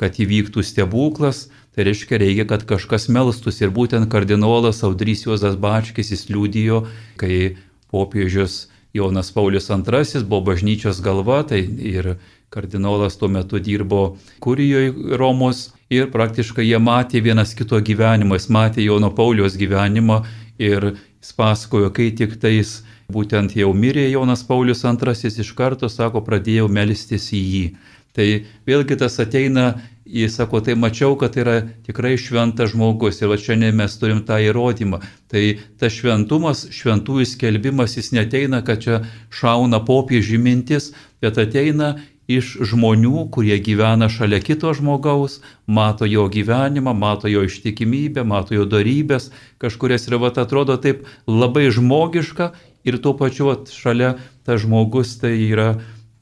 kad 0.00 0.18
įvyktų 0.20 0.64
stebuklas, 0.66 1.48
tai 1.74 1.86
reiškia 1.88 2.18
reikia, 2.20 2.46
kad 2.50 2.64
kažkas 2.68 3.08
melstus 3.12 3.60
ir 3.62 3.72
būtent 3.74 4.10
kardinolas 4.10 4.82
Audrys 4.86 5.24
Juozas 5.26 5.56
Bačkis 5.60 6.12
jis 6.12 6.28
liūdijo, 6.30 6.84
kai 7.20 7.56
popiežius 7.94 8.68
Jonas 8.94 9.30
Paulius 9.34 9.70
II 9.70 10.22
buvo 10.28 10.40
bažnyčios 10.50 11.00
galva, 11.02 11.42
tai 11.42 11.62
ir 11.62 12.16
kardinolas 12.54 13.16
tuo 13.18 13.28
metu 13.28 13.58
dirbo 13.58 14.16
Kurijoje 14.38 15.16
Romos 15.18 15.72
ir 15.90 16.10
praktiškai 16.14 16.66
jie 16.68 16.78
matė 16.78 17.22
vienas 17.22 17.54
kito 17.58 17.80
gyvenimą, 17.82 18.38
jis 18.38 18.50
matė 18.54 18.84
Jono 18.86 19.10
Paulius 19.10 19.58
gyvenimą 19.58 20.22
ir 20.58 20.94
jis 21.24 21.32
pasakojo, 21.32 21.88
kai 21.96 22.10
tik 22.12 22.36
tais 22.36 22.82
būtent 23.12 23.56
jau 23.56 23.72
mirė 23.72 24.10
Jonas 24.10 24.42
Paulius 24.44 24.84
II, 24.84 25.32
iš 25.40 25.52
karto, 25.56 25.88
sako, 25.88 26.20
pradėjau 26.20 26.68
melstis 26.68 27.30
į 27.32 27.40
jį. 27.40 27.66
Tai 28.14 28.26
vėlgi 28.68 28.98
tas 29.00 29.16
ateina, 29.18 29.80
jis 30.04 30.36
sako, 30.36 30.60
tai 30.60 30.76
mačiau, 30.76 31.16
kad 31.16 31.34
yra 31.40 31.62
tikrai 31.86 32.14
šventas 32.20 32.74
žmogus 32.74 33.22
ir 33.22 33.32
va 33.32 33.38
šiandien 33.40 33.74
mes 33.74 33.96
turim 33.98 34.20
tą 34.28 34.36
įrodymą. 34.44 35.00
Tai 35.32 35.42
tas 35.80 35.96
šventumas, 35.96 36.66
šventųjų 36.70 37.26
skelbimas, 37.32 37.96
jis 37.96 38.12
neteina, 38.12 38.60
kad 38.62 38.84
čia 38.84 39.00
šauna 39.32 39.80
popiežių 39.88 40.38
mintis, 40.44 40.92
bet 41.24 41.40
ateina 41.40 41.94
iš 42.30 42.54
žmonių, 42.70 43.28
kurie 43.34 43.56
gyvena 43.60 44.08
šalia 44.08 44.40
kito 44.40 44.72
žmogaus, 44.76 45.40
mato 45.66 46.08
jo 46.08 46.26
gyvenimą, 46.32 46.94
mato 46.96 47.28
jo 47.28 47.44
ištikimybę, 47.44 48.24
mato 48.24 48.56
jo 48.56 48.64
darybės, 48.64 49.30
kažkurias 49.60 50.08
ir 50.08 50.18
vat 50.22 50.40
atrodo 50.40 50.76
taip 50.80 51.04
labai 51.28 51.68
žmogiška 51.74 52.52
ir 52.84 53.00
tuo 53.04 53.14
pačiu 53.18 53.50
vat, 53.50 53.68
šalia 53.72 54.14
tas 54.44 54.62
žmogus 54.64 55.18
tai 55.20 55.36
yra 55.48 55.74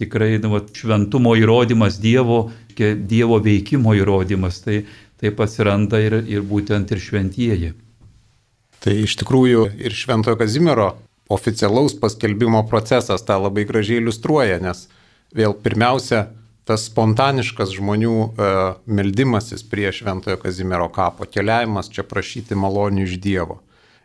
tikrai 0.03 0.41
nu, 0.43 0.57
vat, 0.57 0.73
šventumo 0.75 1.37
įrodymas, 1.39 2.01
Dievo, 2.03 2.51
dievo 2.75 3.39
veikimo 3.43 3.95
įrodymas, 3.95 4.63
tai 4.65 4.83
taip 5.23 5.39
atsiranda 5.45 6.01
ir, 6.03 6.19
ir 6.27 6.43
būtent 6.43 6.91
ir 6.91 6.99
šventieji. 6.99 7.73
Tai 8.83 8.95
iš 8.99 9.15
tikrųjų 9.21 9.69
ir 9.79 9.95
Šventojo 9.95 10.35
Kazimiero 10.41 10.89
oficialaus 11.31 11.95
paskelbimo 11.95 12.65
procesas 12.67 13.23
tą 13.23 13.37
labai 13.39 13.63
gražiai 13.69 14.01
iliustruoja, 14.03 14.59
nes 14.65 14.89
vėl 15.37 15.57
pirmiausia, 15.65 16.27
tas 16.69 16.87
spontaniškas 16.87 17.75
žmonių 17.75 18.15
e, 18.15 18.51
meldimasis 18.87 19.65
prie 19.67 19.91
Šventojo 19.93 20.39
Kazimiero 20.43 20.89
kapo, 20.95 21.27
keliavimas 21.27 21.91
čia 21.93 22.05
prašyti 22.07 22.59
malonių 22.59 23.07
iš 23.09 23.19
Dievo. 23.23 23.61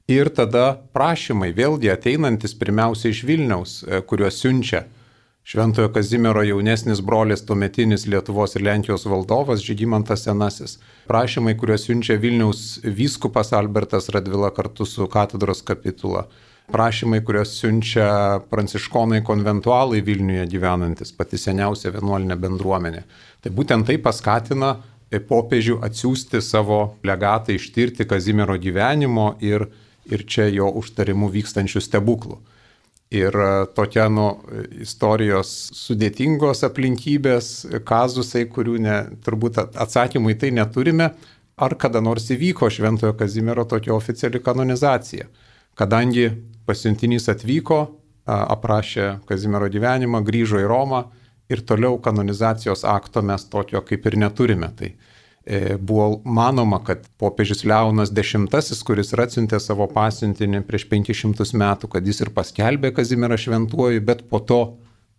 Ir 0.08 0.32
tada 0.32 0.78
prašymai, 0.96 1.52
vėlgi 1.54 1.92
ateinantis 1.92 2.56
pirmiausia 2.58 3.12
iš 3.12 3.26
Vilniaus, 3.28 3.82
e, 3.84 4.02
kuriuos 4.08 4.40
siunčia 4.42 4.86
Šventojo 5.48 5.88
Kazimiero 5.96 6.42
jaunesnis 6.44 7.00
brolis, 7.00 7.46
tuometinis 7.48 8.04
Lietuvos 8.08 8.58
ir 8.58 8.66
Lenkijos 8.68 9.06
valdovas 9.08 9.62
Žygimantas 9.64 10.26
Senasis. 10.26 10.74
Prašymai, 11.08 11.54
kuriuos 11.56 11.86
siunčia 11.88 12.18
Vilniaus 12.20 12.82
vyskupas 12.84 13.54
Albertas 13.56 14.10
Radvila 14.12 14.50
kartu 14.52 14.84
su 14.86 15.08
katedros 15.08 15.62
kapitula 15.64 16.26
prašymai, 16.72 17.22
kuriuos 17.24 17.54
siunčia 17.62 18.10
pranciškonai 18.52 19.22
konventualai 19.26 20.02
Vilniuje 20.04 20.46
gyvenantis, 20.52 21.14
pati 21.16 21.40
seniausia 21.40 21.94
vienuolinė 21.96 22.36
bendruomenė. 22.44 23.04
Tai 23.44 23.54
būtent 23.56 23.88
tai 23.88 23.98
paskatina 24.04 24.76
popiežių 25.30 25.80
atsiųsti 25.88 26.42
savo 26.44 26.98
legatą 27.08 27.56
ištirti 27.56 28.08
Kazimiero 28.10 28.58
gyvenimo 28.60 29.38
ir, 29.40 29.70
ir 30.12 30.26
čia 30.28 30.50
jo 30.52 30.68
užtarimų 30.82 31.32
vykstančių 31.38 31.84
stebuklų. 31.84 32.42
Ir 33.16 33.32
e, 33.32 33.52
tokia 33.72 34.10
nu, 34.12 34.28
istorijos 34.84 35.52
sudėtingos 35.80 36.66
aplinkybės, 36.68 37.52
kazusai, 37.88 38.44
kurių 38.52 38.76
ne, 38.84 38.98
turbūt 39.24 39.62
atsakymų 39.64 40.34
į 40.34 40.40
tai 40.42 40.52
neturime, 40.52 41.14
ar 41.56 41.76
kada 41.80 42.02
nors 42.04 42.28
įvyko 42.36 42.68
Šventojo 42.68 43.16
Kazimiero 43.16 43.64
tokia 43.64 43.96
oficiali 43.96 44.44
kanonizacija. 44.44 45.30
Kadangi 45.78 46.32
pasiuntinys 46.68 47.30
atvyko, 47.32 47.84
aprašė 48.28 49.22
Kazimiero 49.28 49.70
gyvenimą, 49.72 50.24
grįžo 50.26 50.60
į 50.60 50.68
Romą 50.68 51.04
ir 51.52 51.62
toliau 51.68 52.00
kanonizacijos 52.04 52.84
akto 52.88 53.24
mes 53.24 53.46
tokio 53.48 53.82
kaip 53.88 54.06
ir 54.10 54.18
neturime. 54.20 54.68
Tai 54.76 54.90
e, 54.90 55.78
buvo 55.78 56.10
manoma, 56.26 56.82
kad 56.84 57.06
popiežius 57.22 57.64
Leonas 57.64 58.12
X, 58.12 58.82
kuris 58.84 59.14
atsiuntė 59.14 59.62
savo 59.64 59.88
pasiuntinį 59.94 60.66
prieš 60.68 60.88
500 60.92 61.56
metų, 61.56 61.92
kad 61.94 62.08
jis 62.08 62.26
ir 62.26 62.34
paskelbė 62.36 62.92
Kazimierą 62.98 63.40
šventuoju, 63.40 64.04
bet 64.04 64.28
po 64.30 64.40
to 64.40 64.62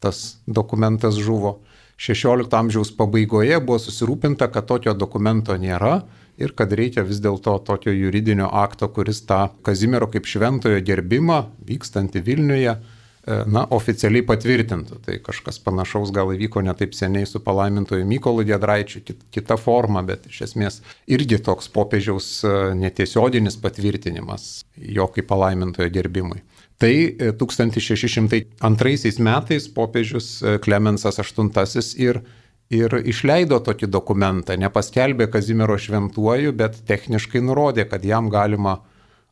tas 0.02 0.42
dokumentas 0.46 1.16
žuvo. 1.16 1.60
16 1.98 2.52
amžiaus 2.54 2.92
pabaigoje 2.94 3.56
buvo 3.58 3.80
susirūpinta, 3.82 4.46
kad 4.52 4.68
tokio 4.68 4.94
dokumento 4.94 5.56
nėra 5.58 6.02
ir 6.38 6.54
kad 6.58 6.72
reikia 6.72 7.04
vis 7.06 7.20
dėlto 7.22 7.56
tokio 7.66 7.92
juridinio 7.94 8.48
akto, 8.62 8.88
kuris 8.94 9.24
tą 9.26 9.48
Kazimiero 9.66 10.08
kaip 10.12 10.28
šventojo 10.28 10.80
gerbimą 10.86 11.40
vykstantį 11.68 12.22
Vilniuje, 12.24 12.74
e, 12.74 13.38
na, 13.50 13.64
oficialiai 13.74 14.24
patvirtintų. 14.26 15.00
Tai 15.04 15.18
kažkas 15.26 15.58
panašaus 15.64 16.12
gal 16.14 16.30
įvyko 16.34 16.62
netaip 16.64 16.94
seniai 16.96 17.26
su 17.28 17.42
palaimintoju 17.44 18.06
Mykolu 18.08 18.46
Gedraičiu, 18.48 19.02
kita 19.34 19.58
forma, 19.60 20.04
bet 20.06 20.30
iš 20.30 20.44
esmės 20.50 20.80
irgi 21.10 21.40
toks 21.42 21.70
popiežiaus 21.74 22.30
e, 22.46 22.54
netiesioginis 22.78 23.58
patvirtinimas 23.62 24.48
jo 24.78 25.10
kaip 25.14 25.28
palaimintojo 25.30 25.90
gerbimui. 25.92 26.42
Tai 26.78 26.92
1602 27.40 28.50
e, 28.62 29.14
metais 29.26 29.64
popiežius 29.74 30.36
Klemensas 30.62 31.18
VIII 31.18 31.88
ir 31.98 32.22
ir 32.70 32.92
išleido 33.08 33.58
tokį 33.64 33.88
dokumentą, 33.90 34.56
nepaskelbė 34.60 35.28
Kazimiero 35.32 35.78
šventuoju, 35.80 36.52
bet 36.56 36.82
techniškai 36.88 37.42
nurodė, 37.44 37.88
kad 37.88 38.04
jam 38.04 38.28
galima 38.32 38.78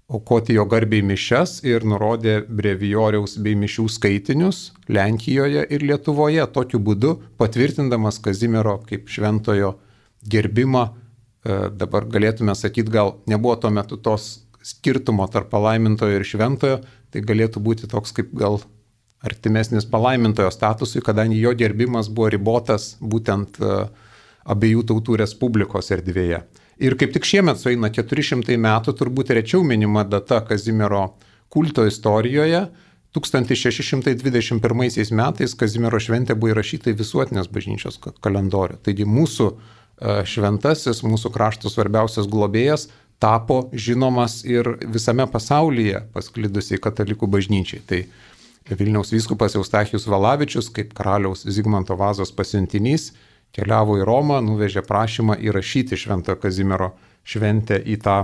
aukoti 0.08 0.54
jo 0.54 0.64
garbiai 0.70 1.02
mišes 1.02 1.60
ir 1.66 1.84
nurodė 1.84 2.38
brevijoriaus 2.46 3.36
bei 3.42 3.56
mišių 3.58 3.88
skaitinius 3.90 4.60
Lenkijoje 4.88 5.66
ir 5.66 5.82
Lietuvoje, 5.82 6.44
tokiu 6.54 6.80
būdu 6.80 7.16
patvirtindamas 7.40 8.20
Kazimiero 8.22 8.78
kaip 8.86 9.10
šventojo 9.10 9.74
gerbimą. 10.30 10.86
E, 10.86 11.58
dabar 11.74 12.06
galėtume 12.10 12.54
sakyti, 12.54 12.92
gal 12.94 13.16
nebuvo 13.26 13.56
tuo 13.60 13.72
metu 13.74 13.98
tos 13.98 14.46
skirtumo 14.66 15.26
tarp 15.30 15.50
palaimintojo 15.50 16.20
ir 16.20 16.26
šventojo, 16.26 16.80
tai 17.10 17.22
galėtų 17.26 17.62
būti 17.62 17.90
toks 17.90 18.14
kaip 18.14 18.32
gal 18.34 18.60
artimesnis 19.24 19.86
palaimintojo 19.90 20.50
statusui, 20.50 21.02
kadangi 21.04 21.40
jo 21.40 21.52
gerbimas 21.56 22.08
buvo 22.12 22.28
ribotas 22.32 22.96
būtent 23.00 23.60
e, 23.60 23.76
abiejų 24.46 24.84
tautų 24.90 25.20
respublikos 25.22 25.90
erdvėje. 25.96 26.42
Ir 26.76 26.96
kaip 27.00 27.14
tik 27.14 27.24
šiemet 27.24 27.60
sueina 27.60 27.88
400 27.92 28.58
metų, 28.60 28.92
turbūt 28.98 29.32
rečiau 29.38 29.62
minima 29.64 30.04
data 30.04 30.42
Kazimiero 30.44 31.14
kulto 31.48 31.86
istorijoje. 31.88 32.66
1621 33.16 34.60
metais 35.16 35.54
Kazimiero 35.56 35.98
šventė 36.02 36.36
buvo 36.36 36.52
įrašyta 36.52 36.92
į 36.92 36.98
visuotinės 37.00 37.48
bažnyčios 37.48 37.96
kalendorių. 38.20 38.76
Taigi 38.84 39.08
mūsų 39.08 39.48
e, 39.48 39.56
šventasis, 40.28 41.00
mūsų 41.00 41.32
krašto 41.32 41.72
svarbiausias 41.72 42.28
globėjas 42.28 42.90
tapo 43.18 43.70
žinomas 43.72 44.42
ir 44.44 44.68
visame 44.92 45.24
pasaulyje 45.32 46.02
pasklidusiai 46.12 46.80
katalikų 46.82 47.28
bažnyčiai. 47.32 47.80
Tai 47.88 48.02
Vilniaus 48.70 49.12
vyskupas 49.14 49.54
Eustachijus 49.54 50.08
Valavičius, 50.10 50.70
kaip 50.74 50.90
karaliaus 50.96 51.44
Zigmanto 51.46 51.94
vazos 51.96 52.32
pasiuntinys, 52.34 53.12
keliavo 53.54 54.00
į 54.00 54.06
Romą, 54.08 54.40
nuvežė 54.42 54.82
prašymą 54.86 55.38
įrašyti 55.46 55.98
Šventojo 55.98 56.40
Kazimiero 56.42 56.90
šventę 57.26 57.78
į 57.78 58.00
tą 58.02 58.16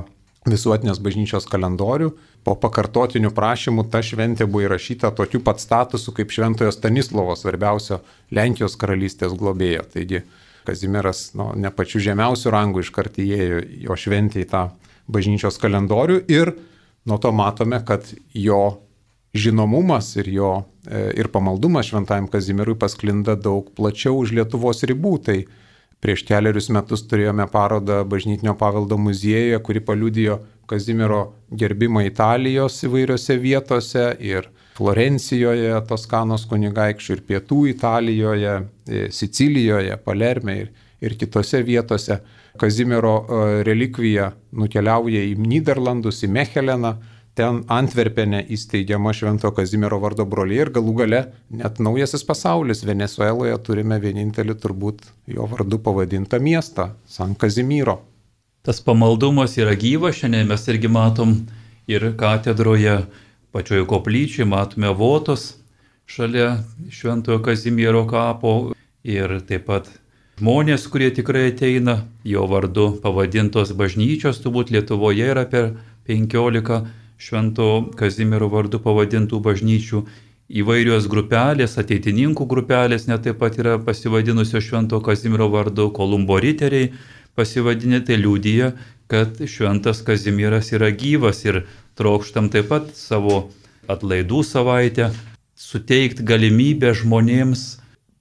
visuotinės 0.49 0.99
bažnyčios 1.03 1.47
kalendorių. 1.47 2.11
Po 2.43 2.57
pakartotinių 2.59 3.31
prašymų 3.35 3.87
ta 3.91 4.03
šventė 4.03 4.49
buvo 4.51 4.67
įrašyta 4.67 5.13
tokiu 5.15 5.41
pat 5.47 5.63
statusu 5.63 6.15
kaip 6.17 6.35
Šventojo 6.35 6.73
Stanislovo 6.75 7.37
svarbiausio 7.39 8.01
Lenkijos 8.35 8.75
karalystės 8.81 9.37
globėjo. 9.39 9.87
Taigi 9.95 10.25
Kazimieras 10.67 11.33
nu, 11.39 11.53
ne 11.59 11.71
pačiu 11.75 12.03
žemiausiu 12.03 12.51
rangu 12.55 12.83
iškart 12.83 13.19
įėjo 13.23 13.63
jo 13.87 13.99
šventė 13.99 14.43
į 14.43 14.51
tą 14.51 14.67
bažnyčios 15.11 15.59
kalendorių 15.63 16.21
ir 16.31 16.55
nuo 17.07 17.19
to 17.23 17.31
matome, 17.35 17.79
kad 17.87 18.07
jo 18.35 18.63
žinomumas 19.35 20.13
ir 20.21 20.29
jo 20.29 20.53
e, 20.87 21.11
ir 21.17 21.29
pamaldumas 21.33 21.89
šventajam 21.89 22.29
Kazimierui 22.29 22.77
pasklinda 22.79 23.37
daug 23.37 23.71
plačiau 23.77 24.19
už 24.21 24.35
Lietuvos 24.37 24.85
ribų. 24.89 25.17
Tai 25.25 25.39
prieš 26.03 26.25
keliarius 26.29 26.69
metus 26.75 27.05
turėjome 27.09 27.47
parodą 27.53 28.03
Bažnytinio 28.05 28.57
paveldo 28.61 28.99
muziejuje, 29.01 29.61
kuri 29.65 29.81
paliudijo 29.81 30.41
Kazimiero 30.69 31.23
gerbimą 31.59 32.05
Italijos 32.07 32.79
įvairiose 32.87 33.37
vietose 33.41 34.11
ir 34.21 34.49
Florencijoje, 34.77 35.73
Toskanos 35.89 36.47
kunigaikščių 36.49 37.17
ir 37.17 37.25
Pietų 37.29 37.59
Italijoje, 37.73 38.55
e, 38.89 39.03
Sicilijoje, 39.13 39.97
Palerme 40.05 40.57
ir, 40.63 40.71
ir 41.01 41.17
kitose 41.21 41.61
vietose. 41.65 42.21
Kazimiero 42.61 43.15
e, 43.23 43.43
relikvija 43.69 44.31
nukeliauja 44.53 45.25
į 45.29 45.37
Niderlandus, 45.41 46.23
į 46.25 46.33
Mecheleną, 46.33 46.97
ten 47.39 47.63
Antverpenė 47.73 48.43
įsteigiama 48.53 49.13
Švento 49.17 49.51
Kazimiero 49.57 49.99
vardo 50.03 50.27
broliai 50.29 50.67
ir 50.67 50.71
galų 50.75 50.95
gale 51.01 51.21
net 51.51 51.81
naujasis 51.81 52.25
pasaulis 52.29 52.85
Venezueloje 52.85 53.57
turime 53.65 53.99
vienintelį 54.03 54.57
turbūt 54.61 55.07
jo 55.37 55.49
vardu 55.49 55.79
pavadintą 55.81 56.41
miestą- 56.41 56.93
San 57.17 57.35
Kazimiero. 57.35 58.01
Tas 58.63 58.81
pamaldumas 58.81 59.57
yra 59.59 59.75
gyvas, 59.75 60.21
šiandien 60.21 60.47
mes 60.47 60.69
irgi 60.69 60.89
matom 60.89 61.47
ir 61.89 62.13
katedroje, 62.17 63.07
pačioje 63.53 63.87
koplyčioje 63.87 64.47
matome 64.47 64.93
votos 64.95 65.57
šalia 66.07 66.63
Šventojo 66.91 67.43
Kazimiero 67.43 68.07
kapo 68.07 68.73
ir 69.03 69.41
taip 69.49 69.67
pat 69.67 69.89
žmonės, 70.39 70.87
kurie 70.91 71.11
tikrai 71.11 71.49
ateina, 71.51 72.05
jo 72.25 72.47
vardu 72.47 73.01
pavadintos 73.03 73.73
bažnyčios, 73.73 74.41
turbūt 74.45 74.71
Lietuvoje 74.71 75.27
yra 75.33 75.45
per 75.49 75.77
15 76.07 77.02
Švento 77.23 77.69
Kazimiero 77.99 78.49
vardu 78.51 78.81
pavadintų 78.83 79.39
bažnyčių, 79.45 80.03
įvairios 80.63 81.07
grupelės, 81.09 81.77
ateitininkų 81.81 82.47
grupelės 82.51 83.07
net 83.09 83.23
taip 83.27 83.39
pat 83.41 83.59
yra 83.61 83.77
pasivadinusios 83.81 84.65
Švento 84.67 84.99
Kazimiero 85.05 85.47
vardu, 85.53 85.91
Kolumbo 85.95 86.41
riteriai 86.43 86.91
pasivadinę, 87.39 88.03
tai 88.05 88.19
liūdija, 88.21 88.73
kad 89.13 89.39
Šventas 89.49 90.03
Kazimieras 90.05 90.73
yra 90.75 90.91
gyvas 90.91 91.45
ir 91.47 91.63
trokštam 92.01 92.51
taip 92.53 92.69
pat 92.73 92.91
savo 92.99 93.45
atlaidų 93.93 94.43
savaitę 94.47 95.13
suteikti 95.59 96.27
galimybę 96.27 96.91
žmonėms 96.97 97.65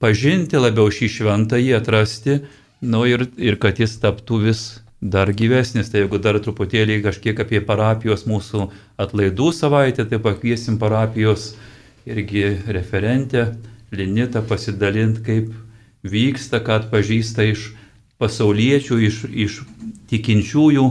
pažinti 0.02 0.60
labiau 0.60 0.90
šį 0.94 1.10
šventąjį, 1.16 1.74
atrasti, 1.78 2.38
nu 2.82 3.02
ir, 3.06 3.26
ir 3.38 3.58
kad 3.62 3.82
jis 3.82 3.98
taptų 4.02 4.40
vis 4.46 4.62
dar 5.02 5.32
gyvesnis. 5.34 5.90
Tai 5.90 6.04
jeigu 6.04 6.20
dar 6.22 6.38
truputėlį 6.40 7.00
kažkiek 7.02 7.42
apie 7.42 7.60
parapijos 7.66 8.24
mūsų 8.30 8.68
atlaidų 9.02 9.50
savaitę, 9.56 10.06
tai 10.06 10.22
pakviesim 10.22 10.78
parapijos 10.78 11.52
irgi 12.06 12.46
referentę 12.70 13.52
Linitą 13.92 14.40
pasidalinti, 14.48 15.20
kaip 15.20 15.50
vyksta, 16.00 16.62
kad 16.64 16.86
pažįsta 16.88 17.44
iš 17.44 17.66
pasauliečių, 18.22 18.96
iš, 19.04 19.18
iš 19.28 19.58
tikinčiųjų 20.08 20.86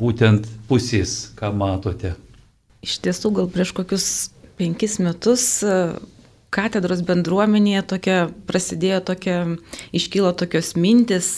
būtent 0.00 0.48
pusės, 0.66 1.30
ką 1.38 1.52
matote. 1.54 2.16
Iš 2.82 2.98
tiesų, 3.04 3.30
gal 3.38 3.46
prieš 3.54 3.70
kokius 3.76 4.08
penkis 4.58 4.98
metus 4.98 5.46
katedros 6.56 7.02
bendruomenėje 7.06 7.82
tokia 7.94 8.18
prasidėjo 8.48 9.02
tokia, 9.12 9.40
iškylo 9.96 10.32
tokios 10.40 10.74
mintis, 10.80 11.32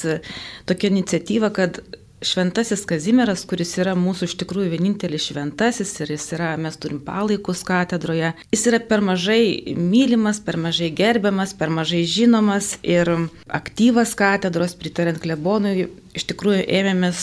tokia 0.71 0.93
iniciatyva, 0.95 1.51
kad 1.55 1.83
Šventasis 2.19 2.81
Kazimieras, 2.83 3.45
kuris 3.47 3.77
yra 3.79 3.93
mūsų 3.95 4.27
iš 4.27 4.33
tikrųjų 4.41 4.73
vienintelis 4.73 5.29
šventasis 5.29 5.93
ir 6.03 6.11
jis 6.17 6.25
yra, 6.35 6.49
mes 6.59 6.75
turim 6.83 6.99
palaikus 7.07 7.61
katedroje, 7.67 8.33
jis 8.51 8.65
yra 8.67 8.81
per 8.83 9.05
mažai 9.07 9.77
mylimas, 9.79 10.41
per 10.43 10.59
mažai 10.59 10.91
gerbiamas, 10.99 11.55
per 11.55 11.71
mažai 11.71 12.03
žinomas 12.11 12.73
ir 12.83 13.13
aktyvas 13.47 14.17
katedros, 14.19 14.75
pritarint 14.81 15.23
klebonui, 15.23 15.93
iš 16.19 16.27
tikrųjų 16.33 16.67
ėmėmės 16.81 17.23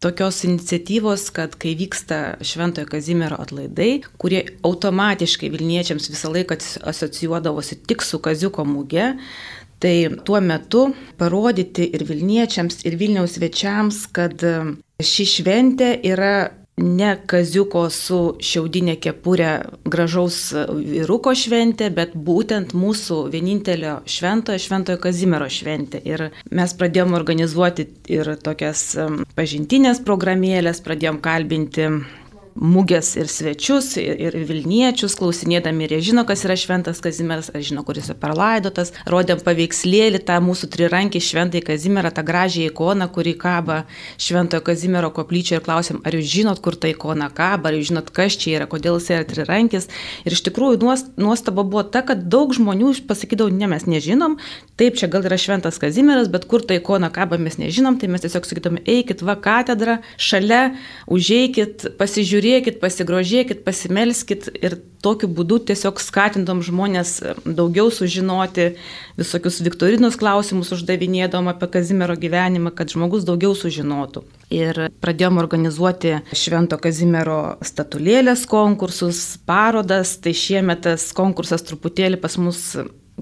tokios 0.00 0.44
iniciatyvos, 0.44 1.28
kad 1.36 1.54
kai 1.60 1.74
vyksta 1.76 2.40
Šventojo 2.40 2.88
Kazimiero 2.88 3.36
atlaidai, 3.40 4.00
kurie 4.18 4.44
automatiškai 4.64 5.50
Vilniečiams 5.52 6.08
visą 6.08 6.32
laiką 6.32 6.56
asocijuodavosi 6.88 7.82
tik 7.86 8.02
su 8.02 8.20
Kaziuko 8.24 8.64
mūge, 8.64 9.10
tai 9.80 9.94
tuo 10.24 10.40
metu 10.40 10.86
parodyti 11.20 11.90
ir 11.92 12.06
Vilniečiams, 12.08 12.80
ir 12.88 12.96
Vilniaus 13.00 13.36
svečiams, 13.36 14.06
kad 14.16 14.40
ši 15.00 15.28
šventė 15.36 15.92
yra 16.08 16.34
ne 16.80 17.10
kaziuko 17.28 17.84
su 17.92 18.20
šiaudinė 18.40 18.96
kepurė 19.02 19.50
gražaus 19.84 20.38
vyruko 20.70 21.34
šventė, 21.36 21.90
bet 21.94 22.14
būtent 22.14 22.74
mūsų 22.76 23.20
vienintelio 23.32 23.98
šventojo, 24.08 24.60
šventojo 24.62 25.00
Kazimiero 25.02 25.48
šventė. 25.50 26.00
Ir 26.08 26.30
mes 26.50 26.74
pradėjome 26.78 27.18
organizuoti 27.18 27.88
ir 28.12 28.34
tokias 28.44 28.86
pažintinės 29.36 30.02
programėlės, 30.06 30.82
pradėjome 30.84 31.22
kalbinti 31.24 31.90
mugės 32.60 33.14
ir 33.16 33.28
svečius, 33.32 33.94
ir, 34.00 34.18
ir 34.20 34.36
Vilniečius, 34.46 35.16
klausinėdami, 35.18 35.86
ir 35.86 35.94
jie 35.96 36.00
žino, 36.10 36.26
kas 36.28 36.44
yra 36.44 36.56
šventas 36.60 37.00
Kazimieras, 37.02 37.48
ar 37.54 37.64
žino, 37.64 37.82
kuris 37.86 38.10
yra 38.10 38.18
perlaidotas. 38.20 38.92
Rodėm 39.08 39.40
paveikslėlį 39.44 40.20
tą 40.28 40.36
mūsų 40.44 40.68
trirankį 40.74 41.22
šventai 41.24 41.62
Kazimierą, 41.64 42.12
tą 42.14 42.24
gražią 42.26 42.66
ikoną, 42.68 43.08
kuri 43.14 43.32
kaba 43.40 43.84
šventojo 44.20 44.60
Kazimiero 44.66 45.08
koplyčioje 45.16 45.60
ir 45.60 45.64
klausėm, 45.64 46.02
ar 46.04 46.16
jūs 46.18 46.28
žinot, 46.34 46.60
kur 46.60 46.76
ta 46.76 46.90
ikona 46.92 47.30
kaba, 47.32 47.70
ar 47.70 47.78
jūs 47.78 47.90
žinot, 47.94 48.12
kas 48.14 48.36
čia 48.40 48.58
yra, 48.58 48.68
kodėl 48.70 49.00
jis 49.00 49.08
yra 49.16 49.28
trirankis. 49.30 49.88
Ir 50.28 50.36
iš 50.36 50.44
tikrųjų 50.50 50.84
nuostaba 51.16 51.64
buvo 51.64 51.86
ta, 51.88 52.04
kad 52.04 52.28
daug 52.28 52.52
žmonių 52.56 52.92
pasakydavo, 53.08 53.48
ne, 53.56 53.70
mes 53.72 53.88
nežinom, 53.88 54.36
taip, 54.76 55.00
čia 55.00 55.08
gal 55.08 55.24
yra 55.24 55.40
šventas 55.40 55.80
Kazimieras, 55.80 56.28
bet 56.28 56.44
kur 56.50 56.60
ta 56.66 56.76
ikona 56.76 57.08
kaba 57.14 57.40
mes 57.40 57.56
nežinom, 57.60 57.96
tai 58.00 58.10
mes 58.12 58.20
tiesiog 58.24 58.44
sakytume, 58.48 58.84
eikit 58.84 59.24
va 59.24 59.38
katedrą, 59.40 60.00
šalia, 60.20 60.74
užeikit, 61.08 61.88
pasižiūrėkit 62.00 62.49
pasižiūrėkit, 62.50 62.80
pasigrožėkit, 62.80 63.64
pasimelskit 63.64 64.48
ir 64.62 64.78
tokiu 65.02 65.28
būdu 65.28 65.60
tiesiog 65.70 66.00
skatintom 66.00 66.62
žmonės 66.62 67.22
daugiau 67.44 67.90
sužinoti, 67.90 68.76
visokius 69.16 69.60
viktorinus 69.62 70.16
klausimus 70.16 70.72
uždavinėdom 70.72 71.48
apie 71.48 71.68
Kazimiero 71.70 72.16
gyvenimą, 72.16 72.72
kad 72.74 72.90
žmogus 72.90 73.24
daugiau 73.24 73.54
sužinotų. 73.54 74.24
Ir 74.50 74.90
pradėjom 75.00 75.38
organizuoti 75.38 76.20
Švento 76.34 76.78
Kazimiero 76.78 77.56
statulėlės 77.62 78.46
konkursus, 78.50 79.38
parodas, 79.46 80.16
tai 80.18 80.34
šiemet 80.34 80.82
tas 80.88 81.12
konkursas 81.12 81.62
truputėlį 81.62 82.20
pas 82.20 82.36
mus 82.40 82.74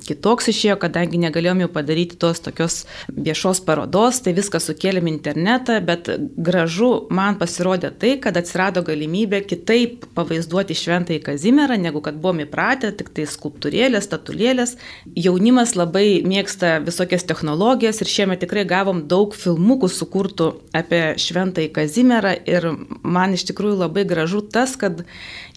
kitoks 0.05 0.49
išėjo, 0.53 0.77
kadangi 0.81 1.21
negalėjom 1.21 1.63
jau 1.65 1.69
padaryti 1.73 2.19
tos 2.21 2.41
tokios 2.45 2.83
viešos 3.13 3.61
parodos, 3.67 4.21
tai 4.25 4.35
viską 4.37 4.61
sukėlėm 4.63 5.09
internetą, 5.11 5.79
bet 5.85 6.11
gražu 6.37 6.91
man 7.15 7.39
pasirodė 7.41 7.91
tai, 8.01 8.15
kad 8.23 8.37
atsirado 8.39 8.83
galimybė 8.87 9.43
kitaip 9.49 10.07
pavaizduoti 10.19 10.77
šventąjį 10.79 11.23
Kazimierą, 11.29 11.79
negu 11.81 12.03
kad 12.05 12.19
buvom 12.21 12.45
įpratę, 12.45 12.93
tik 12.99 13.11
tai 13.17 13.27
skulptūrėlės, 13.29 14.07
statulėlės. 14.09 14.77
Jaunimas 15.19 15.75
labai 15.79 16.23
mėgsta 16.27 16.79
visokias 16.85 17.27
technologijas 17.29 18.03
ir 18.03 18.13
šiemet 18.13 18.43
tikrai 18.45 18.67
gavom 18.69 19.05
daug 19.11 19.37
filmukų 19.37 19.91
sukurtų 19.93 20.53
apie 20.77 21.03
šventąjį 21.21 21.73
Kazimierą 21.75 22.35
ir 22.49 22.71
man 23.03 23.37
iš 23.37 23.49
tikrųjų 23.51 23.83
labai 23.83 24.07
gražu 24.09 24.43
tas, 24.43 24.77
kad 24.81 25.05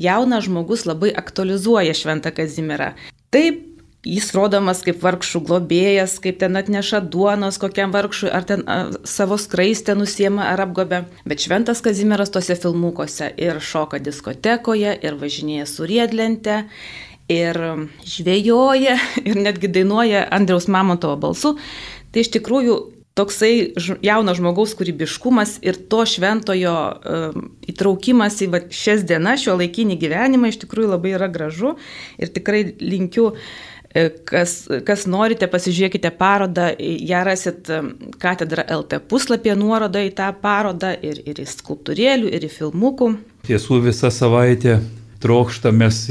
jaunas 0.02 0.48
žmogus 0.48 0.88
labai 0.90 1.14
aktualizuoja 1.16 1.96
šventą 1.98 2.34
Kazimierą. 2.36 2.94
Taip, 3.32 3.71
jis 4.08 4.32
rodomas 4.34 4.82
kaip 4.86 5.02
vargšų 5.04 5.44
globėjas, 5.46 6.18
kaip 6.24 6.40
ten 6.42 6.58
atneša 6.58 7.04
duonos 7.14 7.60
kokiam 7.62 7.94
vargšui, 7.94 8.32
ar 8.34 8.46
ten 8.50 8.64
a, 8.66 8.80
savo 9.06 9.38
skraistę 9.38 9.96
nusiema 9.98 10.50
ar 10.52 10.66
apgobė. 10.66 11.04
Bet 11.30 11.46
šventas 11.46 11.84
Kazimieras 11.86 12.34
tose 12.34 12.58
filmukuose 12.58 13.30
ir 13.38 13.62
šoka 13.62 14.02
diskotekoje, 14.02 14.96
ir 15.06 15.20
važinėja 15.22 15.68
su 15.70 15.86
riedlente, 15.90 16.64
ir 17.30 17.62
žvejoja, 18.08 18.98
ir 19.30 19.44
netgi 19.46 19.70
dainuoja 19.70 20.26
Andriaus 20.34 20.68
Mamontovo 20.72 21.20
balsu. 21.22 21.56
Tai 22.12 22.26
iš 22.26 22.34
tikrųjų 22.34 22.80
toksai 23.16 23.74
jauno 24.02 24.34
žmogaus 24.34 24.74
kūrybiškumas 24.80 25.58
ir 25.68 25.78
to 25.92 26.06
šventojo 26.08 26.74
um, 26.74 27.50
įtraukimas 27.70 28.40
į 28.42 28.48
va, 28.54 28.62
šias 28.72 29.04
dienas, 29.06 29.44
šio 29.44 29.58
laikinį 29.60 29.98
gyvenimą 30.00 30.50
iš 30.50 30.62
tikrųjų 30.64 30.94
labai 30.94 31.14
yra 31.18 31.28
gražu 31.32 31.76
ir 32.22 32.32
tikrai 32.32 32.64
linkiu, 32.80 33.34
e, 33.36 33.71
kas, 34.28 34.56
kas 34.88 35.08
norite, 35.10 35.50
pasižiūrėkite 35.52 36.14
parodą, 36.18 36.70
ją 36.80 37.24
rasit 37.28 37.72
katedra 38.22 38.66
LT 38.78 39.02
puslapyje 39.12 39.58
nuorodą 39.60 40.06
į 40.08 40.14
tą 40.18 40.32
parodą 40.42 40.94
ir, 41.04 41.20
ir 41.28 41.44
į 41.44 41.48
skulptūrėlių, 41.52 42.32
ir 42.32 42.48
į 42.48 42.54
filmukų. 42.56 43.12
Tiesų 43.50 43.82
visą 43.88 44.14
savaitę 44.14 44.80
trokštamės 45.22 46.06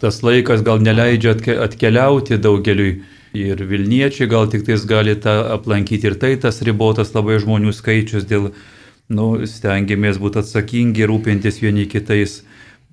tas 0.00 0.20
laikas 0.26 0.64
gal 0.66 0.82
neleidžia 0.82 1.36
atkeliauti 1.64 2.40
daugeliui 2.40 2.98
Ir 3.32 3.62
Vilniečiai 3.62 4.26
gal 4.26 4.48
tik 4.50 4.64
tais 4.66 4.82
gali 4.90 5.14
tą 5.14 5.52
aplankyti 5.54 6.08
ir 6.10 6.16
tai 6.18 6.34
tas 6.42 6.58
ribotas 6.66 7.12
labai 7.14 7.36
žmonių 7.38 7.70
skaičius 7.70 8.26
dėl, 8.26 8.48
nu, 9.06 9.46
stengiamės 9.46 10.18
būti 10.18 10.42
atsakingi, 10.42 11.06
rūpintis 11.06 11.60
vieni 11.62 11.86
kitais. 11.86 12.40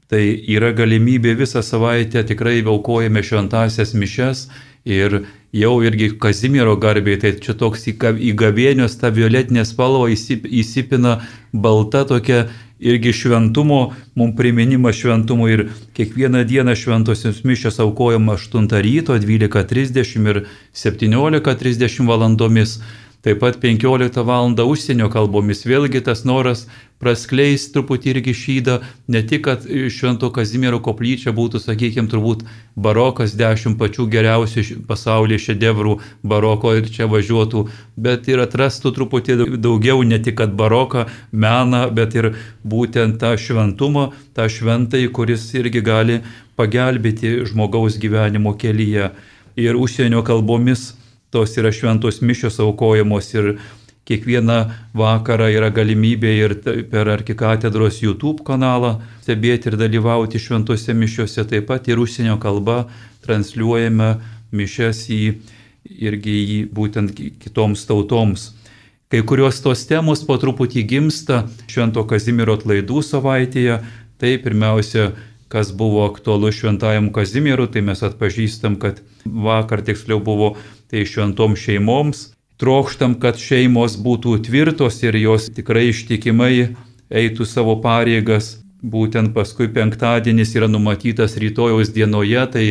Tai 0.07 0.23
yra 0.47 0.71
galimybė 0.71 1.33
visą 1.35 1.59
savaitę 1.65 2.23
tikrai 2.23 2.61
aukojame 2.63 3.23
šventasias 3.23 3.91
mišes 3.91 4.45
ir 4.87 5.25
jau 5.51 5.73
irgi 5.83 6.13
Kazimiero 6.19 6.77
garbė, 6.79 7.17
tai 7.19 7.33
čia 7.43 7.57
toks 7.59 7.89
į 7.91 8.31
gavėnios 8.39 8.95
tą 9.01 9.11
violetinę 9.11 9.65
spalvą 9.67 10.07
įsipina 10.07 11.17
balta 11.51 12.05
tokia 12.07 12.45
irgi 12.79 13.11
šventumo, 13.13 13.93
mums 14.15 14.37
priminimas 14.37 14.95
šventumo 14.95 15.49
ir 15.49 15.65
kiekvieną 15.97 16.45
dieną 16.47 16.75
šventosios 16.77 17.43
mišios 17.43 17.79
aukojama 17.83 18.37
8 18.37 18.69
ryto, 18.85 19.17
12.30 19.17 20.29
ir 20.29 20.45
17.30 20.75 22.07
valandomis. 22.07 22.79
Taip 23.27 23.41
pat 23.41 23.57
15 23.59 24.23
val. 24.23 24.53
užsienio 24.63 25.09
kalbomis 25.11 25.65
vėlgi 25.67 25.99
tas 25.99 26.21
noras 26.23 26.61
praskleis 26.95 27.65
truputį 27.73 28.11
irgi 28.13 28.33
šydą, 28.41 28.75
ne 29.11 29.21
tik, 29.27 29.41
kad 29.43 29.65
Švento 29.91 30.29
Kazimiero 30.31 30.79
koplyčia 30.79 31.33
būtų, 31.35 31.59
sakykime, 31.59 32.07
turbūt 32.07 32.45
barokas, 32.79 33.33
dešimt 33.35 33.75
pačių 33.81 34.05
geriausių 34.13 34.63
pasaulyje 34.87 35.41
šedevrų 35.43 35.97
baroko 36.23 36.71
ir 36.77 36.87
čia 36.87 37.09
važiuotų, 37.11 37.65
bet 37.99 38.29
ir 38.31 38.45
atrastų 38.45 38.93
truputį 38.95 39.35
daugiau, 39.59 40.05
ne 40.07 40.21
tik 40.23 40.37
kad 40.39 40.53
baroką, 40.55 41.03
meną, 41.33 41.81
bet 41.91 42.15
ir 42.15 42.29
būtent 42.63 43.19
tą 43.19 43.33
šventumą, 43.35 44.13
tą 44.39 44.47
šventai, 44.47 45.03
kuris 45.11 45.49
irgi 45.59 45.83
gali 45.83 46.21
pagelbėti 46.55 47.41
žmogaus 47.51 47.99
gyvenimo 47.99 48.55
kelyje. 48.55 49.11
Ir 49.59 49.75
užsienio 49.75 50.23
kalbomis 50.23 50.93
tos 51.31 51.57
yra 51.59 51.71
šventos 51.75 52.21
mišios 52.21 52.59
aukojamos 52.63 53.33
ir 53.35 53.57
kiekvieną 54.07 54.57
vakarą 54.95 55.49
yra 55.51 55.69
galimybė 55.75 56.31
ir 56.39 56.55
per 56.91 57.09
arkikatedros 57.11 57.99
YouTube 58.03 58.45
kanalą 58.47 58.97
stebėti 59.25 59.71
ir 59.71 59.77
dalyvauti 59.79 60.39
šventose 60.39 60.95
mišiuose, 60.95 61.43
taip 61.43 61.67
pat 61.67 61.89
ir 61.91 61.99
užsienio 61.99 62.37
kalba 62.39 62.85
transliuojame 63.25 64.13
mišes 64.55 65.03
į, 65.11 65.21
irgi 65.91 66.37
į 66.55 66.59
būtent 66.71 67.11
kitoms 67.43 67.83
tautoms. 67.89 68.53
Kai 69.11 69.21
kurios 69.23 69.59
tos 69.63 69.85
temos 69.87 70.23
po 70.27 70.35
truputį 70.39 70.83
gimsta 70.87 71.45
Švento 71.71 72.03
Kazimiero 72.07 72.57
atlaidų 72.57 72.99
savaitėje, 73.07 73.77
tai 74.19 74.33
pirmiausia, 74.43 75.13
kas 75.47 75.71
buvo 75.71 76.05
aktualu 76.05 76.51
Šventajam 76.51 77.11
Kazimieru, 77.13 77.67
tai 77.71 77.81
mes 77.81 78.03
atpažįstam, 78.03 78.75
kad 78.79 79.01
vakar 79.25 79.83
tiksliau 79.85 80.19
buvo 80.23 80.55
tai 80.91 81.05
šventom 81.07 81.55
šeimoms. 81.55 82.31
Trokštam, 82.57 83.19
kad 83.21 83.37
šeimos 83.37 83.99
būtų 84.01 84.39
tvirtos 84.47 85.01
ir 85.05 85.15
jos 85.21 85.49
tikrai 85.53 85.89
ištikimai 85.91 86.53
eitų 87.09 87.45
savo 87.45 87.77
pareigas. 87.83 88.57
Būtent 88.81 89.33
paskui 89.33 89.67
penktadienis 89.73 90.53
yra 90.55 90.67
numatytas 90.69 91.37
rytojaus 91.41 91.89
dienoje, 91.93 92.43
tai 92.53 92.65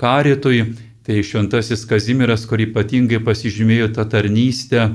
karitui, 0.00 0.74
tai 1.04 1.20
šventasis 1.24 1.84
Kazimiras, 1.88 2.46
kur 2.48 2.62
ypatingai 2.64 3.20
pasižymėjo 3.24 3.90
tą 3.96 4.06
tarnystę 4.08 4.88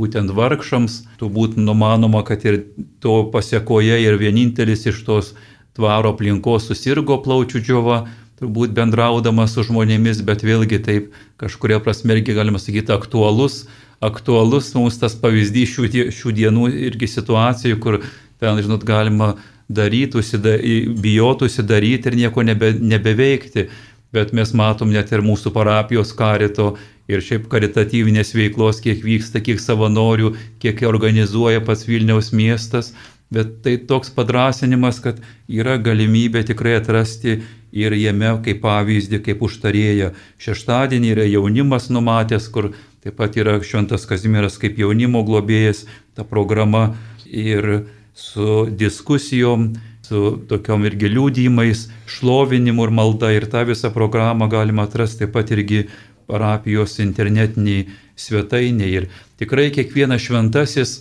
būtent 0.00 0.32
vargšams, 0.36 1.02
turbūt 1.20 1.58
numanoma, 1.60 2.22
kad 2.26 2.44
ir 2.48 2.62
to 3.04 3.22
pasiekoje 3.34 4.00
ir 4.04 4.16
vienintelis 4.20 4.86
iš 4.90 5.02
tos 5.06 5.34
tvaro 5.78 6.14
aplinkos 6.14 6.68
susirgo 6.70 7.20
plaučių 7.24 7.62
džiova, 7.62 8.00
turbūt 8.40 8.72
bendraudamas 8.76 9.54
su 9.54 9.66
žmonėmis, 9.68 10.24
bet 10.24 10.42
vėlgi 10.46 10.80
taip 10.84 11.14
kažkuria 11.40 11.80
prasme 11.84 12.16
irgi 12.16 12.34
galima 12.36 12.60
sakyti 12.60 12.94
aktualus, 12.94 13.66
aktualus 14.00 14.72
mums 14.74 14.98
tas 15.00 15.14
pavyzdys 15.20 15.74
šių, 15.74 15.88
šių 16.16 16.34
dienų 16.38 16.70
irgi 16.88 17.10
situacijų, 17.10 17.80
kur 17.84 18.00
ten, 18.40 18.60
žinot, 18.64 18.86
galima 18.88 19.34
darytųsi, 19.70 20.40
da, 20.42 20.56
bijotųsi 21.04 21.62
daryti 21.62 22.10
ir 22.10 22.18
nieko 22.24 22.44
nebe, 22.46 22.72
nebeveikti. 22.80 23.68
Bet 24.10 24.32
mes 24.34 24.50
matom 24.58 24.90
net 24.90 25.12
ir 25.14 25.22
mūsų 25.22 25.52
parapijos 25.54 26.10
karito 26.18 26.72
ir 27.10 27.22
šiaip 27.22 27.44
karitatyvinės 27.52 28.32
veiklos, 28.34 28.80
kiek 28.82 29.04
vyksta, 29.04 29.38
kiek 29.38 29.60
savanorių, 29.62 30.32
kiek 30.62 30.82
organizuoja 30.88 31.62
pats 31.62 31.86
Vilniaus 31.86 32.32
miestas. 32.34 32.90
Bet 33.30 33.60
tai 33.62 33.76
toks 33.86 34.10
padrasinimas, 34.10 34.98
kad 35.02 35.20
yra 35.46 35.76
galimybė 35.78 36.42
tikrai 36.48 36.74
atrasti 36.80 37.36
ir 37.70 37.94
jame 37.94 38.32
kaip 38.42 38.58
pavyzdį, 38.64 39.20
kaip 39.22 39.44
užtarėja. 39.46 40.10
Šeštadienį 40.42 41.12
yra 41.14 41.26
jaunimas 41.30 41.86
numatęs, 41.94 42.48
kur 42.50 42.72
taip 43.04 43.16
pat 43.20 43.38
yra 43.38 43.54
Šventas 43.62 44.08
Kazimieras 44.10 44.58
kaip 44.58 44.78
jaunimo 44.82 45.22
globėjas, 45.26 45.84
ta 46.18 46.26
programa 46.26 46.96
ir 47.24 47.86
su 48.18 48.66
diskusijom, 48.66 49.70
su 50.02 50.34
tokiom 50.50 50.88
irgi 50.90 51.12
liūdimais, 51.14 51.86
šlovinimu 52.10 52.88
ir 52.88 52.94
malda 52.98 53.30
ir 53.30 53.46
tą 53.52 53.62
visą 53.68 53.92
programą 53.94 54.50
galima 54.50 54.88
atrasti 54.88 55.22
taip 55.24 55.36
pat 55.38 55.54
irgi 55.54 55.84
parapijos 56.26 56.98
internetiniai 56.98 57.86
svetainiai. 58.18 58.90
Ir 58.90 59.06
tikrai 59.38 59.70
kiekvienas 59.74 60.26
šventasis 60.26 60.96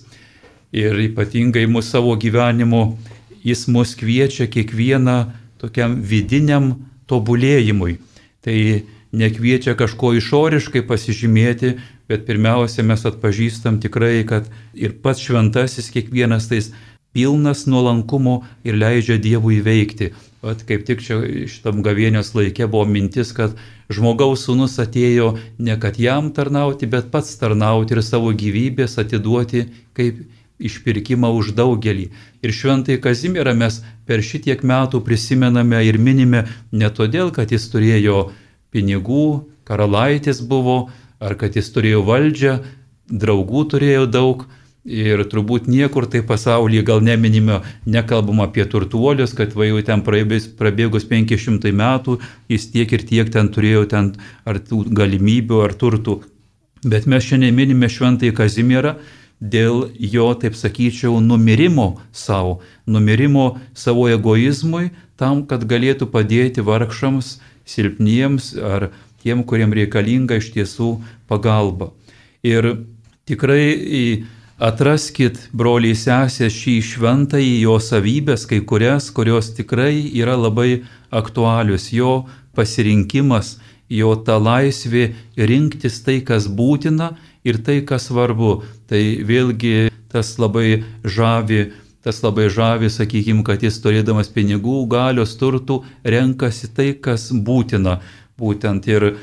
ir 0.75 0.99
ypatingai 1.09 1.65
mūsų 1.69 1.89
savo 1.89 2.15
gyvenimu, 2.19 2.83
jis 3.45 3.67
mus 3.71 3.95
kviečia 3.97 4.49
kiekvieną 4.51 5.17
tokiam 5.61 5.99
vidiniam 6.01 6.73
tobulėjimui. 7.09 7.97
Tai 8.45 8.57
nekviečia 9.11 9.75
kažko 9.75 10.13
išoriškai 10.19 10.83
pasižymėti, 10.87 11.73
bet 12.09 12.27
pirmiausia 12.27 12.85
mes 12.85 13.05
atpažįstam 13.05 13.79
tikrai, 13.81 14.21
kad 14.25 14.49
ir 14.73 14.95
pats 15.03 15.23
šventasis 15.25 15.89
kiekvienas 15.93 16.49
tais 16.49 16.71
pilnas 17.13 17.65
nuolankumo 17.65 18.43
ir 18.63 18.77
leidžia 18.77 19.17
Dievui 19.17 19.59
veikti. 19.65 20.11
Vat 20.45 20.61
kaip 20.63 20.85
tik 20.87 21.01
čia 21.03 21.17
šitam 21.51 21.81
gavienės 21.83 22.31
laikė 22.37 22.69
buvo 22.69 22.85
mintis, 22.87 23.33
kad 23.35 23.57
žmogaus 23.91 24.45
sūnus 24.45 24.77
atėjo 24.79 25.33
ne 25.57 25.75
kad 25.81 25.97
jam 25.99 26.29
tarnauti, 26.31 26.87
bet 26.87 27.09
pats 27.11 27.33
tarnauti 27.41 27.97
ir 27.97 28.03
savo 28.05 28.31
gyvybės 28.31 28.99
atiduoti 29.01 29.65
kaip 29.97 30.21
išpirkimą 30.59 31.31
už 31.39 31.53
daugelį. 31.57 32.09
Ir 32.43 32.53
šventai 32.55 32.99
Kazimierą 33.01 33.55
mes 33.57 33.81
per 34.05 34.23
šitiek 34.25 34.61
metų 34.63 35.01
prisimename 35.05 35.81
ir 35.87 35.97
minime 35.97 36.45
ne 36.71 36.89
todėl, 36.91 37.31
kad 37.35 37.51
jis 37.55 37.69
turėjo 37.71 38.29
pinigų, 38.73 39.49
karalaitis 39.63 40.41
buvo, 40.45 40.89
ar 41.19 41.35
kad 41.39 41.55
jis 41.55 41.71
turėjo 41.73 42.03
valdžią, 42.07 42.55
draugų 43.09 43.67
turėjo 43.73 44.07
daug. 44.07 44.47
Ir 44.89 45.21
turbūt 45.27 45.67
niekur 45.69 46.05
tai 46.09 46.21
pasaulyje 46.25 46.85
gal 46.87 47.01
neminime, 47.03 47.59
nekalbam 47.85 48.39
apie 48.41 48.63
turtuolius, 48.65 49.35
kad 49.37 49.51
va 49.53 49.67
jau 49.67 49.81
ten 49.85 50.01
prabėgus, 50.01 50.47
prabėgus 50.57 51.05
500 51.05 51.73
metų 51.75 52.15
jis 52.49 52.69
tiek 52.71 52.95
ir 52.95 53.03
tiek 53.05 53.29
ten 53.29 53.51
turėjo 53.53 53.83
ten 53.91 54.13
ar 54.47 54.61
tų 54.63 54.85
galimybių, 54.95 55.59
ar 55.67 55.75
turtų. 55.75 56.21
Bet 56.87 57.09
mes 57.11 57.27
šiandien 57.27 57.53
minime 57.53 57.91
šventąjį 57.91 58.33
Kazimierą 58.39 58.95
dėl 59.39 59.89
jo, 59.95 60.27
taip 60.35 60.55
sakyčiau, 60.55 61.19
numirimo 61.23 61.99
savo, 62.11 62.59
numirimo 62.85 63.59
savo 63.73 64.07
egoizmui, 64.11 64.91
tam, 65.19 65.45
kad 65.47 65.63
galėtų 65.67 66.09
padėti 66.11 66.63
vargšams, 66.63 67.37
silpniems 67.69 68.53
ar 68.57 68.89
tiem, 69.23 69.43
kuriem 69.43 69.73
reikalinga 69.75 70.39
iš 70.39 70.51
tiesų 70.55 70.97
pagalba. 71.29 71.91
Ir 72.43 72.85
tikrai 73.29 74.25
atraskit, 74.59 75.39
broliai 75.55 75.95
sesės, 75.95 76.55
šį 76.55 76.75
šventąjį 76.91 77.55
jo 77.63 77.77
savybės, 77.83 78.45
kai 78.49 78.59
kurias, 78.67 79.09
kurios 79.15 79.53
tikrai 79.55 79.93
yra 80.19 80.35
labai 80.35 80.83
aktualius, 81.15 81.91
jo 81.95 82.25
pasirinkimas, 82.55 83.57
jo 83.89 84.13
ta 84.25 84.37
laisvė 84.37 85.13
rinktis 85.37 86.01
tai, 86.05 86.19
kas 86.21 86.47
būtina 86.47 87.13
ir 87.43 87.59
tai, 87.65 87.81
kas 87.85 88.09
svarbu. 88.09 88.63
Tai 88.89 89.01
vėlgi 89.25 89.89
tas 90.11 90.35
labai 90.41 90.83
žavi, 91.03 91.69
tas 92.03 92.23
labai 92.23 92.49
žavi, 92.49 92.89
sakykime, 92.89 93.43
kad 93.45 93.63
jis 93.63 93.79
turėdamas 93.83 94.31
pinigų, 94.33 94.81
galios, 94.89 95.35
turtų, 95.39 95.83
renkasi 96.03 96.71
tai, 96.73 96.91
kas 96.95 97.29
būtina. 97.31 97.99
Būtent 98.39 98.87
ir, 98.87 99.13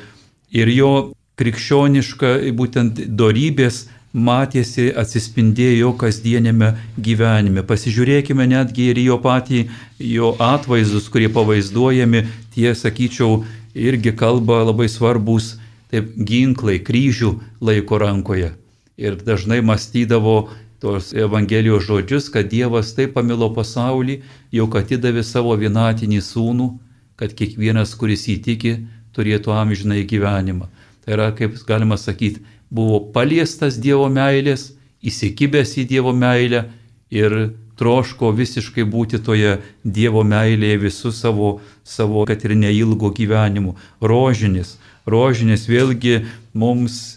ir 0.53 0.73
jo 0.73 0.93
krikščioniška, 1.41 2.39
būtent 2.57 3.01
darybės 3.17 3.87
matėsi, 4.17 4.89
atsispindėjo 4.97 5.77
jo 5.77 5.93
kasdienėme 6.01 6.73
gyvenime. 6.97 7.65
Pasižiūrėkime 7.69 8.47
netgi 8.49 8.91
ir 8.93 9.01
jo 9.03 9.19
patį, 9.21 9.67
jo 10.01 10.33
atvaizdus, 10.41 11.11
kurie 11.13 11.29
pavaizduojami, 11.33 12.25
tie, 12.55 12.73
sakyčiau, 12.73 13.43
irgi 13.77 14.15
kalba 14.17 14.63
labai 14.65 14.89
svarbus, 14.89 15.57
taip 15.93 16.15
ginklai, 16.17 16.79
kryžių 16.83 17.33
laiko 17.61 17.99
rankoje. 18.03 18.53
Ir 18.97 19.19
dažnai 19.21 19.61
mąstydavo 19.61 20.49
tos 20.81 21.13
Evangelijos 21.17 21.87
žodžius, 21.89 22.29
kad 22.33 22.49
Dievas 22.53 22.95
taip 22.97 23.15
pamilo 23.17 23.49
pasaulį, 23.55 24.21
jog 24.53 24.77
atidavė 24.81 25.25
savo 25.25 25.57
vienatinį 25.57 26.21
sūnų, 26.25 26.69
kad 27.17 27.33
kiekvienas, 27.37 27.95
kuris 27.97 28.27
įtiki, 28.33 28.77
turėtų 29.17 29.53
amžinai 29.57 30.05
gyvenimą. 30.09 30.69
Tai 31.05 31.17
yra, 31.17 31.31
kaip 31.37 31.57
galima 31.69 31.97
sakyti, 32.01 32.43
buvo 32.71 33.01
paliestas 33.15 33.79
Dievo 33.81 34.09
meilės, 34.13 34.73
įsikibęs 35.07 35.77
į 35.81 35.87
Dievo 35.93 36.13
meilę 36.13 36.67
ir 37.15 37.37
troško 37.79 38.33
visiškai 38.37 38.85
būti 38.89 39.21
toje 39.23 39.59
Dievo 39.85 40.25
meilėje 40.25 40.81
visų 40.87 41.13
savo, 41.13 41.51
savo 41.85 42.25
kad 42.29 42.45
ir 42.45 42.57
neilgo 42.57 43.13
gyvenimu. 43.15 43.77
Rožinis. 44.01 44.77
Rožinis 45.07 45.69
vėlgi 45.71 46.25
mums 46.55 47.17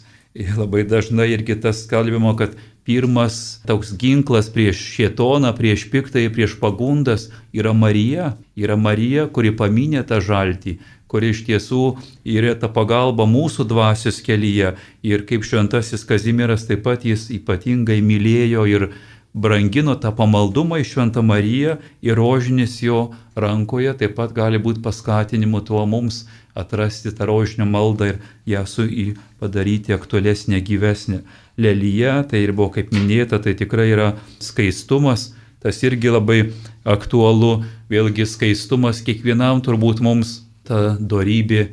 labai 0.57 0.83
dažnai 0.85 1.31
irgi 1.33 1.57
tas 1.61 1.85
kalbimo, 1.89 2.35
kad 2.37 2.53
pirmas 2.85 3.61
toks 3.67 3.91
ginklas 3.97 4.49
prieš 4.49 4.79
šietoną, 4.95 5.51
prieš 5.57 5.89
piktąjį, 5.91 6.29
prieš 6.33 6.55
pagundas 6.61 7.27
yra 7.53 7.73
Marija. 7.73 8.35
Yra 8.57 8.77
Marija, 8.79 9.27
kuri 9.29 9.51
paminė 9.53 10.01
tą 10.09 10.17
žaltį, 10.25 10.77
kuri 11.09 11.29
iš 11.33 11.43
tiesų 11.45 11.83
yra 12.25 12.55
ta 12.57 12.69
pagalba 12.73 13.27
mūsų 13.29 13.67
dvasios 13.69 14.21
kelyje. 14.25 14.75
Ir 15.05 15.25
kaip 15.29 15.45
šventasis 15.45 16.05
Kazimieras 16.05 16.65
taip 16.69 16.85
pat 16.87 17.05
jis 17.05 17.29
ypatingai 17.33 17.99
mylėjo 18.05 18.65
ir 18.69 18.89
brangino 19.33 19.95
tą 19.95 20.11
pamaldumą 20.15 20.79
į 20.81 20.85
Šventą 20.89 21.21
Mariją 21.25 21.77
ir 22.05 22.17
rožinis 22.17 22.79
jo 22.81 23.09
rankoje 23.37 23.93
taip 23.99 24.15
pat 24.17 24.33
gali 24.33 24.59
būti 24.61 24.81
paskatinimu 24.85 25.61
tuo 25.65 25.85
mums 25.85 26.23
atrasti 26.57 27.13
tą 27.15 27.27
rožinio 27.29 27.67
maldą 27.69 28.09
ir 28.13 28.17
ją 28.49 28.65
su 28.67 28.85
į 28.85 29.13
padaryti 29.39 29.93
aktualesnė, 29.95 30.59
gyvesnė. 30.65 31.21
Lelyje, 31.59 32.13
tai 32.31 32.43
ir 32.43 32.53
buvo 32.55 32.71
kaip 32.75 32.93
minėta, 32.95 33.39
tai 33.43 33.53
tikrai 33.59 33.89
yra 33.93 34.09
skaistumas, 34.43 35.33
tas 35.63 35.79
irgi 35.83 36.11
labai 36.11 36.39
aktualu, 36.87 37.65
vėlgi 37.91 38.25
skaistumas 38.27 39.03
kiekvienam 39.05 39.61
turbūt 39.63 40.01
mums 40.03 40.39
ta 40.67 40.95
dorybė 40.99 41.69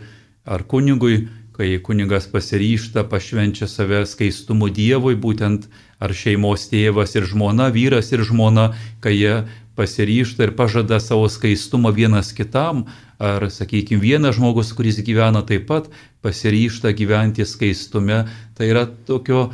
ar 0.46 0.62
kunigui, 0.66 1.26
kai 1.56 1.78
kunigas 1.82 2.26
pasiryšta, 2.28 3.06
pašvenčia 3.08 3.68
save 3.70 4.02
skaistumu 4.06 4.68
Dievui, 4.68 5.16
būtent 5.16 5.68
ar 5.98 6.12
šeimos 6.12 6.68
tėvas 6.68 7.16
ir 7.16 7.24
žmona, 7.28 7.70
vyras 7.72 8.12
ir 8.12 8.24
žmona, 8.28 8.70
kai 9.00 9.14
jie 9.16 9.34
pasiryšta 9.76 10.46
ir 10.46 10.54
pažada 10.56 11.00
savo 11.00 11.28
skaistumą 11.32 11.92
vienas 11.96 12.32
kitam, 12.36 12.84
ar, 13.20 13.48
sakykime, 13.52 14.00
vienas 14.00 14.36
žmogus, 14.36 14.72
kuris 14.76 15.00
gyvena 15.04 15.44
taip 15.48 15.66
pat, 15.68 15.88
pasiryšta 16.24 16.92
gyventi 16.96 17.44
skaistume, 17.48 18.24
tai 18.56 18.70
yra 18.72 18.86
tokio 19.08 19.50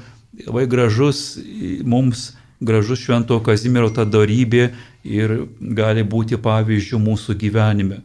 labai 0.46 0.66
gražus 0.66 1.38
mums 1.84 2.32
gražus 2.62 3.02
švento 3.02 3.40
Kazimiero 3.42 3.90
ta 3.90 4.04
darybė 4.06 4.68
ir 5.02 5.34
gali 5.60 6.04
būti 6.06 6.38
pavyzdžių 6.38 7.00
mūsų 7.02 7.34
gyvenime. 7.40 8.02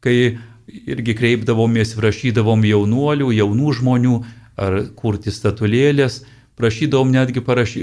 Kai 0.00 0.38
irgi 0.68 1.14
kreipdavomės, 1.18 1.94
prašydavom 1.98 2.64
jaunuolių, 2.68 3.30
jaunų 3.36 3.72
žmonių 3.80 4.16
ar 4.58 4.80
kurti 4.98 5.32
statulėlės, 5.32 6.22
prašydavom 6.58 7.12
netgi 7.14 7.42
parašy, 7.44 7.82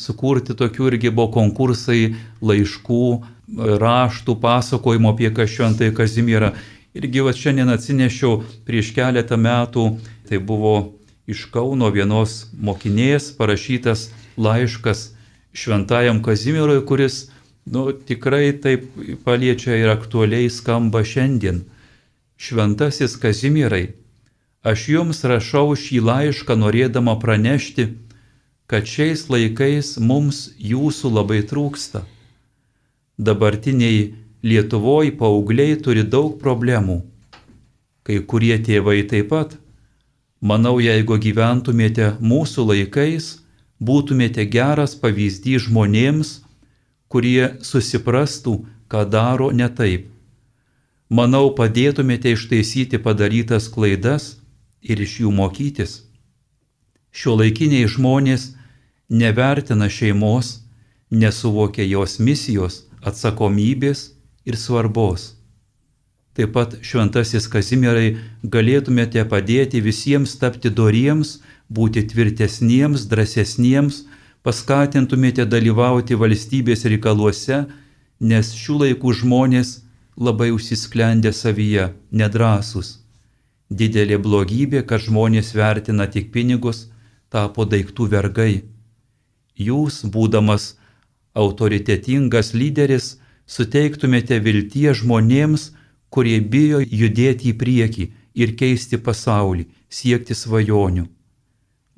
sukurti 0.00 0.56
tokių 0.58 0.92
irgi 0.92 1.12
buvo 1.14 1.30
konkursai 1.38 2.14
laiškų, 2.42 3.04
raštų, 3.82 4.36
pasakojimo 4.42 5.14
apie 5.14 5.30
šventąjį 5.30 5.94
Kazimierą. 5.96 6.52
Irgi 6.98 7.22
va 7.22 7.32
šiandien 7.36 7.70
atsinešiau 7.70 8.42
prieš 8.66 8.92
keletą 8.96 9.38
metų, 9.38 9.84
tai 10.28 10.40
buvo 10.42 10.98
iš 11.28 11.46
Kauno 11.52 11.90
vienos 11.94 12.48
mokinės 12.58 13.30
parašytas 13.38 14.08
laiškas 14.40 15.12
šventajam 15.52 16.22
Kazimierui, 16.24 16.80
kuris 16.88 17.28
nu, 17.70 17.92
tikrai 17.92 18.52
taip 18.62 18.88
paliečia 19.24 19.76
ir 19.76 19.92
aktualiai 19.92 20.48
skamba 20.50 21.04
šiandien. 21.04 21.62
Šventasis 22.38 23.16
Kazimierai, 23.18 23.96
aš 24.62 24.84
jums 24.92 25.24
rašau 25.26 25.74
šį 25.74 25.96
laišką 26.06 26.54
norėdama 26.54 27.16
pranešti, 27.18 27.86
kad 28.70 28.86
šiais 28.86 29.24
laikais 29.26 29.96
mums 29.98 30.44
jūsų 30.62 31.10
labai 31.16 31.40
trūksta. 31.50 32.04
Dabartiniai 33.18 34.12
Lietuvoje 34.46 35.16
paaugliai 35.18 35.80
turi 35.82 36.04
daug 36.06 36.36
problemų. 36.38 37.00
Kai 38.06 38.20
kurie 38.22 38.54
tėvai 38.68 39.00
taip 39.10 39.32
pat. 39.32 39.56
Manau, 40.38 40.76
jeigu 40.78 41.18
gyventumėte 41.18 42.12
mūsų 42.22 42.68
laikais, 42.68 43.32
būtumėte 43.82 44.46
geras 44.46 44.94
pavyzdys 44.94 45.66
žmonėms, 45.66 46.30
kurie 47.10 47.58
susiprastų, 47.66 48.54
ką 48.86 49.02
daro 49.10 49.50
ne 49.50 49.66
taip 49.80 50.06
manau, 51.08 51.50
padėtumėte 51.54 52.32
ištaisyti 52.36 53.00
padarytas 53.02 53.68
klaidas 53.72 54.36
ir 54.82 55.00
iš 55.00 55.20
jų 55.24 55.32
mokytis. 55.32 56.02
Šio 57.10 57.38
laikiniai 57.40 57.88
žmonės 57.88 58.52
nevertina 59.08 59.88
šeimos, 59.88 60.60
nesuvokia 61.10 61.86
jos 61.88 62.18
misijos, 62.20 62.84
atsakomybės 63.02 64.12
ir 64.44 64.56
svarbos. 64.56 65.34
Taip 66.38 66.52
pat 66.54 66.76
šventasis 66.86 67.48
Kazimierai 67.50 68.18
galėtumėte 68.44 69.24
padėti 69.26 69.80
visiems 69.82 70.36
tapti 70.38 70.70
doriems, 70.70 71.40
būti 71.68 72.04
tvirtesniems, 72.12 73.08
drąsesniems, 73.10 74.04
paskatintumėte 74.46 75.48
dalyvauti 75.50 76.14
valstybės 76.14 76.86
reikaluose, 76.86 77.64
nes 78.20 78.52
šių 78.54 78.78
laikų 78.84 79.16
žmonės 79.22 79.72
labai 80.18 80.50
užsisklendę 80.50 81.32
savyje, 81.32 81.92
nedrasus. 82.10 82.98
Didelė 83.70 84.18
blogybė, 84.18 84.82
kad 84.88 85.04
žmonės 85.04 85.52
vertina 85.54 86.08
tik 86.10 86.32
pinigus, 86.34 86.88
tapo 87.30 87.66
daiktų 87.68 88.08
vergai. 88.14 88.64
Jūs, 89.54 90.02
būdamas 90.14 90.74
autoritetingas 91.34 92.54
lyderis, 92.54 93.18
suteiktumėte 93.46 94.40
viltie 94.40 94.94
žmonėms, 94.94 95.70
kurie 96.10 96.40
bijo 96.40 96.80
judėti 96.80 97.52
į 97.52 97.58
priekį 97.60 98.10
ir 98.34 98.56
keisti 98.58 98.98
pasaulį, 98.98 99.68
siekti 99.88 100.34
svajonių. 100.34 101.06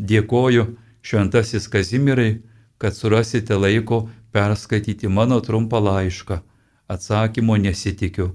Dėkoju 0.01 0.67
šventasis 1.01 1.69
Kazimirai, 1.73 2.41
kad 2.81 2.97
surasite 2.97 3.57
laiko 3.57 4.09
perskaityti 4.33 5.09
mano 5.09 5.41
trumpą 5.45 5.81
laišką 5.85 6.41
atsakymo 6.91 7.57
nesitikiu. 7.61 8.33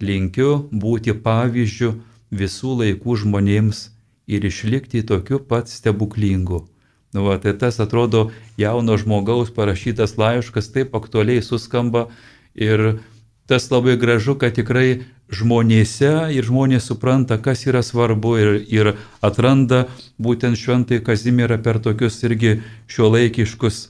Linkiu 0.00 0.50
būti 0.70 1.14
pavyzdžių 1.26 1.90
visų 2.36 2.78
laikų 2.82 3.18
žmonėms 3.24 3.82
ir 4.26 4.44
išlikti 4.44 5.02
tokiu 5.06 5.40
pat 5.40 5.70
stebuklingu. 5.72 6.66
Nu, 7.14 7.24
va, 7.24 7.38
tai 7.40 7.54
tas 7.56 7.78
atrodo 7.80 8.30
jauno 8.60 8.96
žmogaus 9.00 9.52
parašytas 9.54 10.18
laiškas 10.20 10.68
taip 10.74 10.96
aktualiai 10.98 11.42
suskamba 11.42 12.08
ir 12.54 12.98
tas 13.46 13.70
labai 13.70 13.94
gražu, 13.96 14.34
kad 14.36 14.52
tikrai 14.58 15.06
žmonėse 15.32 16.12
ir 16.34 16.44
žmonės 16.44 16.90
supranta, 16.90 17.38
kas 17.38 17.64
yra 17.66 17.82
svarbu 17.82 18.34
ir, 18.42 18.50
ir 18.68 18.92
atranda 19.24 19.86
būtent 20.18 20.58
šventai 20.58 21.00
Kazimierą 21.06 21.58
per 21.62 21.78
tokius 21.82 22.18
irgi 22.26 22.58
šiuolaikiškus, 22.90 23.80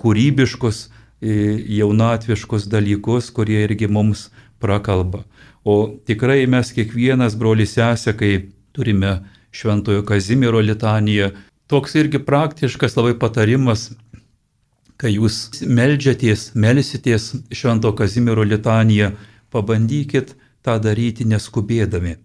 kūrybiškus 0.00 0.86
jaunatviškus 1.20 2.66
dalykus, 2.68 3.30
kurie 3.30 3.62
irgi 3.64 3.88
mums 3.88 4.28
prakalba. 4.60 5.24
O 5.64 5.96
tikrai 6.06 6.46
mes 6.46 6.70
kiekvienas 6.72 7.36
brolis 7.38 7.74
sesė, 7.74 8.14
kai 8.16 8.32
turime 8.76 9.22
Šventojo 9.50 10.04
Kazimiero 10.06 10.60
litaniją, 10.60 11.32
toks 11.66 11.96
irgi 11.96 12.20
praktiškas 12.22 12.96
labai 12.96 13.16
patarimas, 13.18 13.90
kai 14.96 15.16
jūs 15.16 15.64
melžiatės, 15.66 16.52
melsitės 16.54 17.32
Švento 17.52 17.92
Kazimiero 17.96 18.44
litaniją, 18.44 19.14
pabandykit 19.50 20.36
tą 20.62 20.78
daryti 20.82 21.26
neskubėdami. 21.28 22.16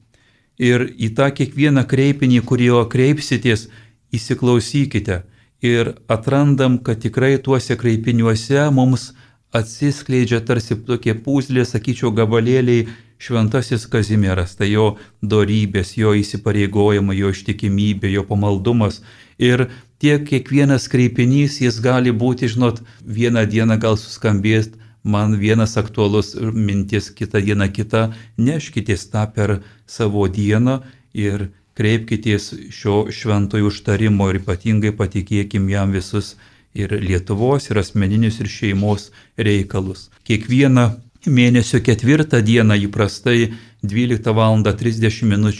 Ir 0.61 0.85
į 0.93 1.13
tą 1.17 1.31
kiekvieną 1.33 1.87
kreipinį, 1.89 2.43
kurį 2.45 2.67
jo 2.69 2.83
kreipsitės, 2.91 3.69
įsiklausykite 4.13 5.23
ir 5.61 5.93
atrandam, 6.09 6.77
kad 6.83 7.01
tikrai 7.01 7.37
tuose 7.43 7.77
kreipiniuose 7.77 8.65
mums 8.73 9.11
atsiskleidžia 9.53 10.41
tarsi 10.47 10.77
tokie 10.87 11.13
pūzlė, 11.13 11.65
sakyčiau, 11.67 12.11
gabalėliai 12.15 12.87
šventasis 13.21 13.85
Kazimieras, 13.91 14.55
tai 14.57 14.71
jo 14.71 14.95
darybės, 15.21 15.93
jo 15.99 16.15
įsipareigojimai, 16.17 17.17
jo 17.19 17.29
ištikimybė, 17.35 18.09
jo 18.15 18.23
pamaldumas. 18.25 19.01
Ir 19.37 19.67
tiek 20.01 20.23
kiekvienas 20.25 20.87
kreipinys, 20.89 21.59
jis 21.61 21.77
gali 21.83 22.13
būti, 22.15 22.49
žinot, 22.49 22.81
vieną 23.05 23.45
dieną 23.51 23.77
gal 23.81 23.99
suskambės, 24.01 24.71
man 25.03 25.37
vienas 25.41 25.77
aktualus 25.77 26.33
mintis, 26.39 27.11
kitą 27.13 27.41
dieną 27.45 27.69
kita, 27.73 28.09
neškitės 28.37 29.09
tą 29.13 29.27
per 29.35 29.59
savo 29.85 30.25
dieną 30.29 30.81
ir 31.13 31.51
kreipkitės 31.81 32.51
šio 32.69 33.03
šventojo 33.09 33.73
užtarimo 33.73 34.29
ir 34.29 34.41
ypatingai 34.43 34.93
patikėkim 34.95 35.69
jam 35.73 35.93
visus 35.97 36.35
ir 36.77 36.93
Lietuvos, 37.01 37.69
ir 37.69 37.81
asmeninius, 37.81 38.39
ir 38.39 38.47
šeimos 38.47 39.09
reikalus. 39.37 40.09
Kiekvieną 40.27 40.91
mėnesio 41.27 41.81
ketvirtą 41.83 42.41
dieną 42.41 42.77
įprastai 42.87 43.51
12 43.83 44.33
val. 44.33 44.63
30 44.63 45.23
min. 45.23 45.51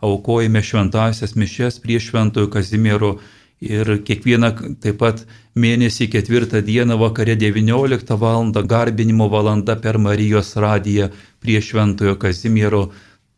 aukojame 0.00 0.62
šventasias 0.62 1.36
mišes 1.36 1.78
prie 1.80 2.00
šventojo 2.00 2.50
Kazimiero 2.50 3.18
ir 3.60 4.02
kiekvieną 4.04 4.52
taip 4.80 4.98
pat 4.98 5.24
mėnesį 5.56 6.10
ketvirtą 6.12 6.60
dieną 6.62 6.98
vakare 6.98 7.36
19 7.36 8.16
val. 8.18 8.52
garbinimo 8.52 9.28
valanda 9.28 9.76
per 9.76 9.98
Marijos 9.98 10.56
radiją 10.56 11.10
prie 11.40 11.60
šventojo 11.60 12.16
Kazimiero. 12.16 12.92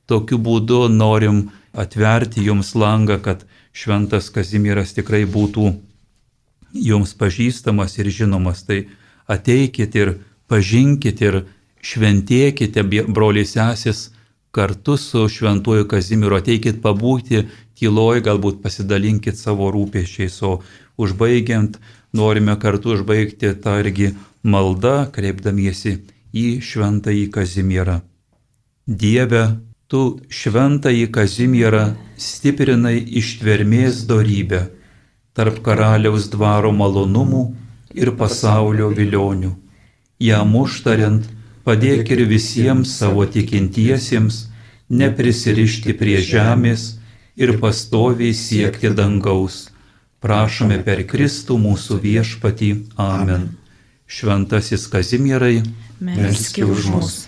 Tokiu 0.06 0.38
būdu 0.38 0.88
norim 0.88 1.50
atverti 1.78 2.44
jums 2.46 2.74
langą, 2.74 3.18
kad 3.22 3.44
šventas 3.72 4.30
Kazimieras 4.34 4.94
tikrai 4.96 5.24
būtų 5.28 5.72
jums 6.74 7.14
pažįstamas 7.18 7.98
ir 7.98 8.10
žinomas. 8.12 8.64
Tai 8.66 8.84
ateikit 9.30 9.94
ir 9.96 10.14
pažinkit 10.50 11.22
ir 11.22 11.42
šventėkite, 11.84 12.82
broliai 13.06 13.46
sesis, 13.46 14.08
kartu 14.50 14.96
su 14.96 15.28
šventuoju 15.28 15.86
Kazimiru, 15.88 16.38
ateikit 16.40 16.80
pabūti 16.82 17.44
tyloj, 17.78 18.22
galbūt 18.26 18.62
pasidalinkit 18.64 19.38
savo 19.38 19.70
rūpėšiais, 19.74 20.40
o 20.42 20.58
užbaigiant 20.98 21.78
norime 22.16 22.56
kartu 22.58 22.96
užbaigti 22.96 23.52
tą 23.62 23.78
irgi 23.84 24.14
maldą, 24.42 25.06
kreipdamiesi 25.14 25.98
į 26.34 26.46
šventąjį 26.64 27.28
Kazimierą. 27.34 28.00
Dieve, 28.88 29.44
tu 29.88 30.20
šventąjį 30.28 31.06
Kazimierą 31.16 31.84
stiprinai 32.20 32.98
ištvermės 33.20 34.02
darybę 34.10 34.66
tarp 35.38 35.62
karaliaus 35.64 36.26
dvaro 36.32 36.72
malonumų 36.76 37.42
ir 37.96 38.12
pasaulio 38.20 38.90
vilionių. 38.98 39.54
Jam 40.20 40.56
užtariant, 40.58 41.24
padėk 41.64 42.10
ir 42.16 42.24
visiems 42.28 42.92
savo 43.00 43.24
tikintiesiems 43.24 44.42
neprisirišti 44.90 45.94
prie 46.00 46.18
žemės 46.26 46.98
ir 47.38 47.54
pastoviai 47.62 48.34
siekti 48.34 48.92
dangaus. 49.00 49.68
Prašome 50.20 50.82
per 50.82 51.04
Kristų 51.06 51.56
mūsų 51.62 52.00
viešpatį. 52.02 52.70
Amen. 52.98 53.52
Šventasis 54.08 54.88
Kazimierai, 54.90 55.62
melski 56.00 56.66
už 56.66 56.90
mus. 56.90 57.27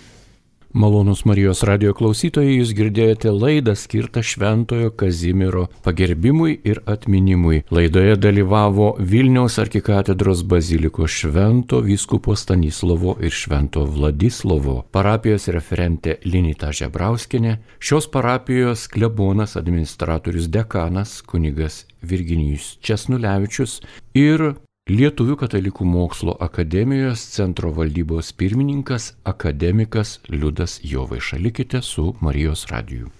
Malonus 0.72 1.24
Marijos 1.26 1.64
radio 1.66 1.90
klausytojai, 1.98 2.52
jūs 2.60 2.70
girdėjote 2.78 3.32
laidą 3.34 3.72
skirtą 3.74 4.22
Šventojo 4.22 4.92
Kazimiero 4.94 5.64
pagerbimui 5.82 6.60
ir 6.62 6.78
atminimui. 6.86 7.64
Laidoje 7.74 8.14
dalyvavo 8.14 8.92
Vilniaus 9.02 9.58
arkikatedros 9.58 10.44
baziliko 10.46 11.08
Švento 11.10 11.82
vyskupo 11.82 12.36
Stanislovo 12.38 13.16
ir 13.18 13.34
Švento 13.34 13.82
Vladislovo 13.82 14.76
parapijos 14.94 15.50
referentė 15.50 16.20
Linita 16.22 16.70
Žebrauskinė, 16.70 17.58
šios 17.82 18.06
parapijos 18.14 18.86
klebonas 18.94 19.58
administratorius 19.58 20.46
dekanas 20.54 21.18
kunigas 21.26 21.82
Virginijus 22.06 22.76
Česnulevičius 22.78 23.80
ir 24.14 24.52
Lietuvių 24.90 25.36
katalikų 25.38 25.84
mokslo 25.86 26.32
akademijos 26.46 27.22
centro 27.36 27.70
valdybos 27.76 28.32
pirmininkas 28.40 29.06
akademikas 29.32 30.16
Liudas 30.34 30.80
Jovaiša. 30.82 31.38
Likite 31.46 31.82
su 31.92 32.08
Marijos 32.18 32.66
radiju. 32.74 33.19